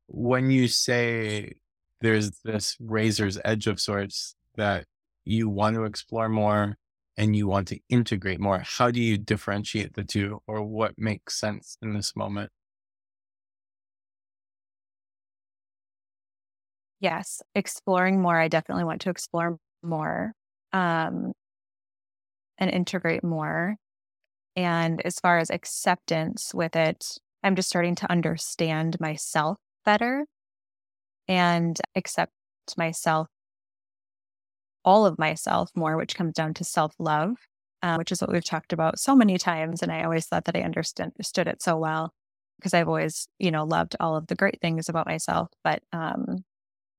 when 0.06 0.50
you 0.50 0.68
say 0.68 1.52
there's 2.00 2.30
this 2.44 2.76
razor's 2.80 3.38
edge 3.44 3.66
of 3.66 3.78
sorts 3.80 4.34
that 4.58 4.84
you 5.24 5.48
want 5.48 5.76
to 5.76 5.84
explore 5.84 6.28
more 6.28 6.76
and 7.16 7.34
you 7.34 7.48
want 7.48 7.68
to 7.68 7.80
integrate 7.88 8.40
more, 8.40 8.62
how 8.64 8.90
do 8.90 9.00
you 9.00 9.18
differentiate 9.18 9.94
the 9.94 10.04
two 10.04 10.40
or 10.46 10.62
what 10.62 10.94
makes 10.98 11.40
sense 11.40 11.76
in 11.82 11.94
this 11.94 12.14
moment? 12.14 12.50
yes, 17.00 17.42
exploring 17.54 18.20
more. 18.20 18.38
I 18.38 18.48
definitely 18.48 18.84
want 18.84 19.02
to 19.02 19.10
explore 19.10 19.58
more 19.82 20.32
um, 20.72 21.32
and 22.58 22.70
integrate 22.70 23.24
more. 23.24 23.76
And 24.56 25.00
as 25.04 25.20
far 25.20 25.38
as 25.38 25.50
acceptance 25.50 26.52
with 26.52 26.74
it, 26.74 27.18
I'm 27.42 27.54
just 27.54 27.68
starting 27.68 27.94
to 27.96 28.10
understand 28.10 28.98
myself 28.98 29.58
better 29.84 30.26
and 31.28 31.78
accept 31.94 32.32
myself, 32.76 33.28
all 34.88 35.04
of 35.04 35.18
myself 35.18 35.70
more, 35.76 35.98
which 35.98 36.16
comes 36.16 36.32
down 36.32 36.54
to 36.54 36.64
self 36.64 36.94
love, 36.98 37.32
uh, 37.82 37.96
which 37.96 38.10
is 38.10 38.22
what 38.22 38.32
we've 38.32 38.42
talked 38.44 38.72
about 38.72 38.98
so 38.98 39.14
many 39.14 39.36
times. 39.36 39.82
And 39.82 39.92
I 39.92 40.02
always 40.02 40.24
thought 40.26 40.46
that 40.46 40.56
I 40.56 40.62
understood 40.62 41.12
it 41.46 41.62
so 41.62 41.76
well 41.76 42.10
because 42.58 42.72
I've 42.72 42.88
always, 42.88 43.28
you 43.38 43.50
know, 43.50 43.64
loved 43.64 43.96
all 44.00 44.16
of 44.16 44.28
the 44.28 44.34
great 44.34 44.60
things 44.62 44.88
about 44.88 45.06
myself. 45.06 45.50
But 45.62 45.82
um, 45.92 46.42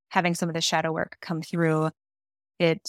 having 0.10 0.36
some 0.36 0.49
of 0.49 0.54
the 0.54 0.62
shadow 0.62 0.91
work 0.93 1.17
come 1.19 1.41
through, 1.41 1.89
it 2.60 2.88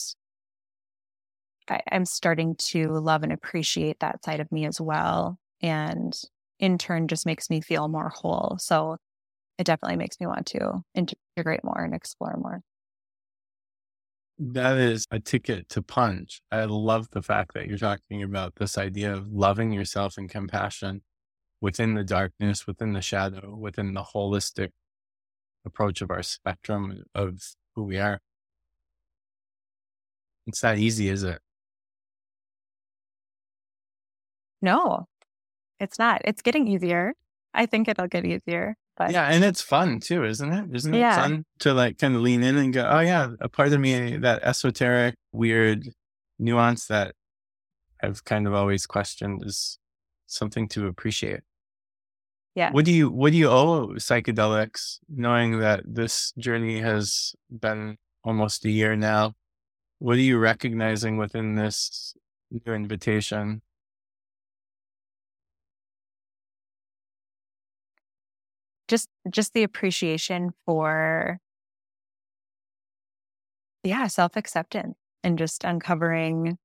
I, 1.71 1.81
I'm 1.91 2.05
starting 2.05 2.57
to 2.57 2.89
love 2.89 3.23
and 3.23 3.33
appreciate 3.33 4.01
that 4.01 4.23
side 4.23 4.41
of 4.41 4.53
me 4.53 4.67
as 4.67 4.81
well. 4.83 5.39
And 5.63 6.15
in 6.59 6.77
turn 6.77 7.09
just 7.09 7.25
makes 7.25 7.49
me 7.49 7.63
feel 7.63 7.89
more 7.89 8.11
whole. 8.11 8.59
So 8.61 8.99
it 9.59 9.65
definitely 9.65 9.97
makes 9.97 10.21
me 10.21 10.27
want 10.27 10.47
to 10.49 10.83
integrate 10.95 11.65
more 11.65 11.83
and 11.83 11.95
explore 11.95 12.37
more. 12.37 12.61
That 14.43 14.79
is 14.79 15.07
a 15.11 15.21
ticket 15.21 15.69
to 15.69 15.83
punch. 15.83 16.41
I 16.51 16.65
love 16.65 17.11
the 17.11 17.21
fact 17.21 17.53
that 17.55 17.67
you're 17.69 17.77
talking 17.77 18.23
about 18.23 18.55
this 18.57 18.79
idea 18.79 19.13
of 19.13 19.31
loving 19.31 19.71
yourself 19.71 20.17
and 20.17 20.31
compassion 20.31 21.03
within 21.61 21.95
the 21.95 22.05
darkness, 22.05 22.67
within 22.67 22.95
the 22.95 23.03
shadow, 23.03 23.55
within 23.55 23.93
the 23.93 24.03
holistic 24.03 24.71
approach 25.67 26.01
of 26.01 26.11
our 26.11 26.23
spectrum 26.23 27.05
of 27.15 27.39
who 27.77 27.85
we 27.85 27.99
are. 27.99 28.21
It's 30.47 30.61
that 30.63 30.79
easy, 30.79 31.09
is 31.09 31.23
it? 31.23 31.41
No, 34.63 35.07
it's 35.81 35.99
not. 35.99 36.23
It's 36.25 36.43
getting 36.43 36.69
easier. 36.69 37.15
I 37.55 37.67
think 37.67 37.89
it'll 37.89 38.09
get 38.09 38.25
easier. 38.27 38.77
But 39.01 39.13
Yeah, 39.13 39.29
and 39.29 39.43
it's 39.43 39.63
fun 39.63 39.99
too, 39.99 40.25
isn't 40.25 40.53
it? 40.53 40.77
Isn't 40.77 40.93
it 40.95 40.99
Yeah. 40.99 41.17
fun 41.17 41.47
to 41.61 41.73
like 41.73 41.97
kind 41.97 42.15
of 42.15 42.21
lean 42.21 42.43
in 42.43 42.59
and 42.59 42.71
go, 42.71 42.87
oh 42.87 43.01
yeah, 43.01 43.29
a 43.41 43.49
part 43.49 43.73
of 43.73 43.81
me, 43.81 44.19
that 44.19 44.43
esoteric, 44.43 45.15
weird 45.33 45.89
nuance 46.39 46.87
that 46.89 47.15
I've 48.03 48.23
kind 48.27 48.47
of 48.47 48.53
always 48.53 48.85
questioned 48.85 49.43
is 49.43 49.79
something 50.27 50.69
to 50.69 50.87
appreciate. 50.87 51.41
Yeah. 52.55 52.73
What 52.73 52.85
do 52.85 52.93
you 52.93 53.11
what 53.11 53.33
do 53.33 53.39
you 53.39 53.49
owe 53.49 53.95
psychedelics, 53.97 54.99
knowing 55.09 55.61
that 55.61 55.81
this 55.87 56.33
journey 56.37 56.81
has 56.81 57.35
been 57.49 57.97
almost 58.23 58.67
a 58.67 58.71
year 58.71 58.97
now? 58.97 59.33
What 59.99 60.17
are 60.17 60.27
you 60.31 60.37
recognizing 60.39 61.17
within 61.17 61.55
this 61.55 62.15
new 62.51 62.75
invitation? 62.75 63.63
Just 68.91 69.09
just 69.31 69.55
the 69.55 69.63
appreciation 69.63 70.51
for 70.67 71.39
yeah, 73.83 74.07
self-acceptance 74.09 74.97
and 75.23 75.39
just 75.39 75.65
uncovering 75.65 76.59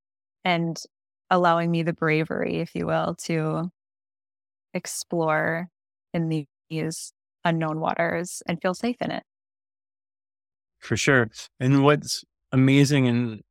and 0.44 0.78
allowing 1.30 1.72
me 1.72 1.84
the 1.84 1.94
bravery, 1.94 2.58
if 2.58 2.76
you 2.76 2.86
will, 2.86 3.16
to 3.16 3.70
explore 4.74 5.68
in 6.14 6.46
these 6.70 7.14
unknown 7.46 7.80
waters 7.80 8.44
and 8.48 8.62
feel 8.62 8.74
safe 8.74 8.98
in 9.00 9.12
it. 9.12 9.24
For 10.80 10.98
sure. 10.98 11.30
And 11.60 11.84
what's 11.84 12.24
amazing 12.52 13.08
and 13.08 13.42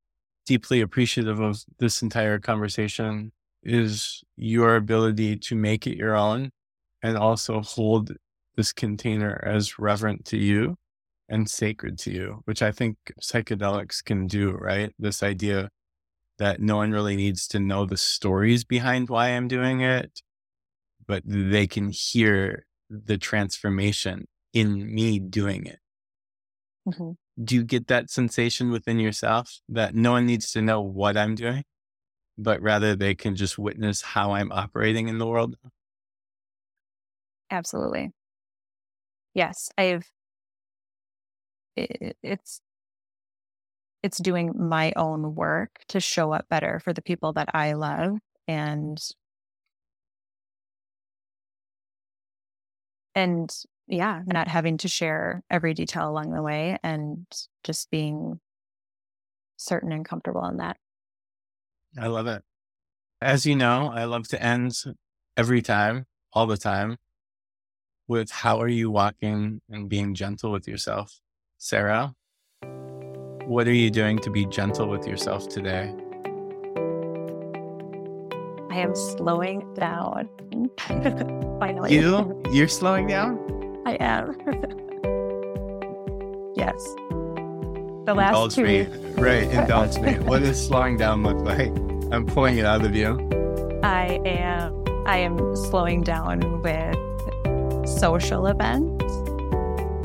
deeply 0.47 0.81
appreciative 0.81 1.41
of 1.41 1.65
this 1.79 2.03
entire 2.03 2.39
conversation 2.39 3.33
is 3.63 4.23
your 4.37 4.77
ability 4.77 5.37
to 5.37 5.55
make 5.55 5.87
it 5.87 5.97
your 5.97 6.15
own 6.15 6.51
and 7.03 7.17
also 7.17 7.61
hold 7.63 8.13
this 8.57 8.73
container 8.73 9.43
as 9.45 9.79
reverent 9.79 10.25
to 10.27 10.37
you 10.39 10.77
and 11.29 11.49
sacred 11.51 11.99
to 12.01 12.13
you, 12.13 12.43
which 12.47 12.63
I 12.63 12.73
think 12.73 12.99
psychedelics 13.23 14.05
can 14.05 14.27
do, 14.27 14.53
right? 14.53 14.95
This 14.99 15.23
idea 15.23 15.71
that 16.39 16.61
no 16.61 16.77
one 16.77 16.93
really 16.93 17.17
needs 17.17 17.49
to 17.49 17.61
know 17.61 17.87
the 17.87 17.97
stories 17.99 18.65
behind 18.65 19.09
why 19.11 19.29
I'm 19.31 19.49
doing 19.49 19.81
it, 19.83 20.23
but 21.07 21.23
they 21.27 21.67
can 21.67 21.91
hear 21.91 22.67
the 22.91 23.19
transformation 23.19 24.27
in 24.53 24.95
me 24.95 25.19
doing 25.19 25.67
it 25.67 25.81
Mhm. 26.87 27.15
do 27.43 27.57
you 27.57 27.65
get 27.65 27.89
that 27.89 28.11
sensation 28.11 28.71
within 28.71 28.99
yourself 28.99 29.59
that 29.69 29.95
no 29.95 30.13
one 30.13 30.27
needs 30.27 30.53
to 30.53 30.63
know 30.63 30.81
what 30.81 31.17
I'm 31.17 31.35
doing, 31.35 31.65
but 32.39 32.63
rather 32.63 32.97
they 32.97 33.15
can 33.15 33.37
just 33.37 33.59
witness 33.59 34.03
how 34.03 34.33
I'm 34.33 34.53
operating 34.53 35.09
in 35.09 35.19
the 35.19 35.27
world? 35.27 35.57
Absolutely. 37.51 38.13
Yes, 39.35 39.71
I've 39.77 40.11
it, 41.77 42.17
it's 42.23 42.61
it's 44.03 44.19
doing 44.19 44.53
my 44.57 44.93
own 44.97 45.35
work 45.35 45.81
to 45.89 45.99
show 46.01 46.33
up 46.33 46.47
better 46.49 46.79
for 46.79 46.93
the 46.93 47.03
people 47.03 47.33
that 47.33 47.49
I 47.55 47.73
love 47.73 48.19
and 48.47 48.99
and 53.15 53.51
yeah, 53.87 54.23
not 54.27 54.49
having 54.49 54.79
to 54.79 54.89
share 54.89 55.43
every 55.51 55.75
detail 55.75 56.09
along 56.09 56.33
the 56.33 56.43
way 56.43 56.79
and 56.83 57.27
just 57.65 57.91
being 57.91 58.41
certain 59.57 59.93
and 59.93 60.05
comfortable 60.05 60.45
in 60.47 60.59
that. 60.59 60.77
I 61.99 62.09
love 62.09 62.27
it. 62.27 62.43
As 63.21 63.47
you 63.47 63.57
know, 63.57 63.91
I 63.93 64.05
love 64.05 64.29
to 64.29 64.43
end 64.43 64.75
every 65.37 65.63
time, 65.63 66.07
all 66.33 66.47
the 66.47 66.57
time, 66.57 66.97
with 68.09 68.31
how 68.31 68.61
are 68.61 68.69
you 68.69 68.91
walking 68.91 69.61
and 69.71 69.89
being 69.89 70.15
gentle 70.15 70.53
with 70.53 70.69
yourself? 70.69 71.21
Sara, 71.59 72.15
what 73.47 73.67
are 73.67 73.73
you 73.73 73.91
doing 73.91 74.19
to 74.21 74.31
be 74.31 74.47
gentle 74.47 74.89
with 74.89 75.07
yourself 75.07 75.49
today? 75.49 75.95
I 78.71 78.79
am 78.79 78.95
slowing 78.95 79.73
down. 79.75 80.29
Finally. 81.61 81.95
You, 81.95 82.43
you're 82.51 82.69
slowing 82.69 83.07
down? 83.07 83.39
I 83.87 83.93
am. 84.01 84.37
yes. 86.57 86.75
The 88.07 88.15
last 88.15 88.29
Indulge 88.29 88.55
two 88.55 88.65
me. 88.65 88.87
Right, 89.15 89.45
indulge 89.45 89.99
me. 89.99 90.19
What 90.29 90.41
does 90.41 90.67
slowing 90.67 90.97
down 90.97 91.23
look 91.23 91.39
like? 91.39 91.71
I'm 92.13 92.27
pulling 92.27 92.59
it 92.59 92.67
out 92.67 92.85
of 92.85 92.95
you. 92.95 93.17
I 93.83 94.21
am 94.27 94.85
I 95.07 95.19
am 95.19 95.55
slowing 95.55 96.03
down 96.03 96.63
with 96.63 96.97
social 97.87 98.47
events. 98.47 99.05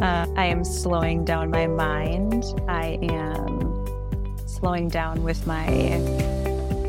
Uh, 0.02 0.26
I 0.36 0.46
am 0.46 0.63
slowing 0.63 1.26
down 1.26 1.50
my 1.50 1.68
mind. 1.68 2.46
I 2.68 2.98
am 3.02 3.86
slowing 4.46 4.88
down 4.88 5.24
with 5.24 5.46
my 5.46 5.65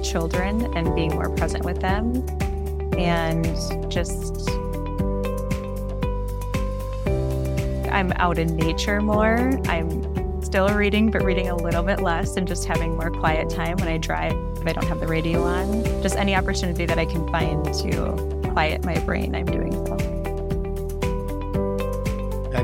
children 0.02 0.72
and 0.76 0.94
being 0.94 1.10
more 1.10 1.30
present 1.36 1.64
with 1.64 1.80
them, 1.80 2.24
and 2.98 3.44
just 3.90 4.48
I'm 7.90 8.12
out 8.12 8.38
in 8.38 8.56
nature 8.56 9.00
more. 9.00 9.60
I'm 9.66 10.42
still 10.42 10.68
reading, 10.68 11.10
but 11.10 11.22
reading 11.22 11.48
a 11.48 11.56
little 11.56 11.82
bit 11.82 12.00
less 12.00 12.36
and 12.36 12.46
just 12.48 12.64
having 12.64 12.96
more 12.96 13.10
quiet 13.10 13.50
time 13.50 13.76
when 13.76 13.88
I 13.88 13.98
drive. 13.98 14.32
If 14.56 14.66
I 14.66 14.72
don't 14.72 14.86
have 14.86 15.00
the 15.00 15.06
radio 15.06 15.42
on, 15.42 15.82
just 16.02 16.16
any 16.16 16.34
opportunity 16.34 16.86
that 16.86 16.98
I 16.98 17.04
can 17.04 17.28
find 17.30 17.64
to 17.64 18.50
quiet 18.52 18.84
my 18.84 18.98
brain, 19.00 19.34
I'm 19.34 19.46
doing 19.46 19.72
so. 19.72 20.09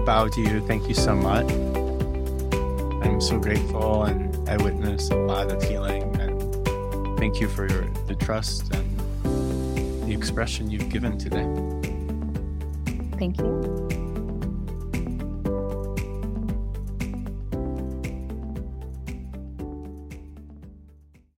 To 0.06 0.40
you. 0.40 0.60
Thank 0.60 0.88
you 0.88 0.94
so 0.94 1.16
much. 1.16 1.50
I'm 3.04 3.20
so 3.20 3.40
grateful 3.40 4.04
and 4.04 4.48
I 4.48 4.56
witnessed 4.56 5.10
a 5.10 5.16
lot 5.16 5.50
of 5.50 5.60
healing. 5.64 6.04
And 6.20 7.18
thank 7.18 7.40
you 7.40 7.48
for 7.48 7.68
your, 7.68 7.90
the 8.06 8.14
trust 8.14 8.72
and 8.72 10.06
the 10.08 10.14
expression 10.14 10.70
you've 10.70 10.90
given 10.90 11.18
today. 11.18 11.42
Thank 13.18 13.38
you. 13.40 14.05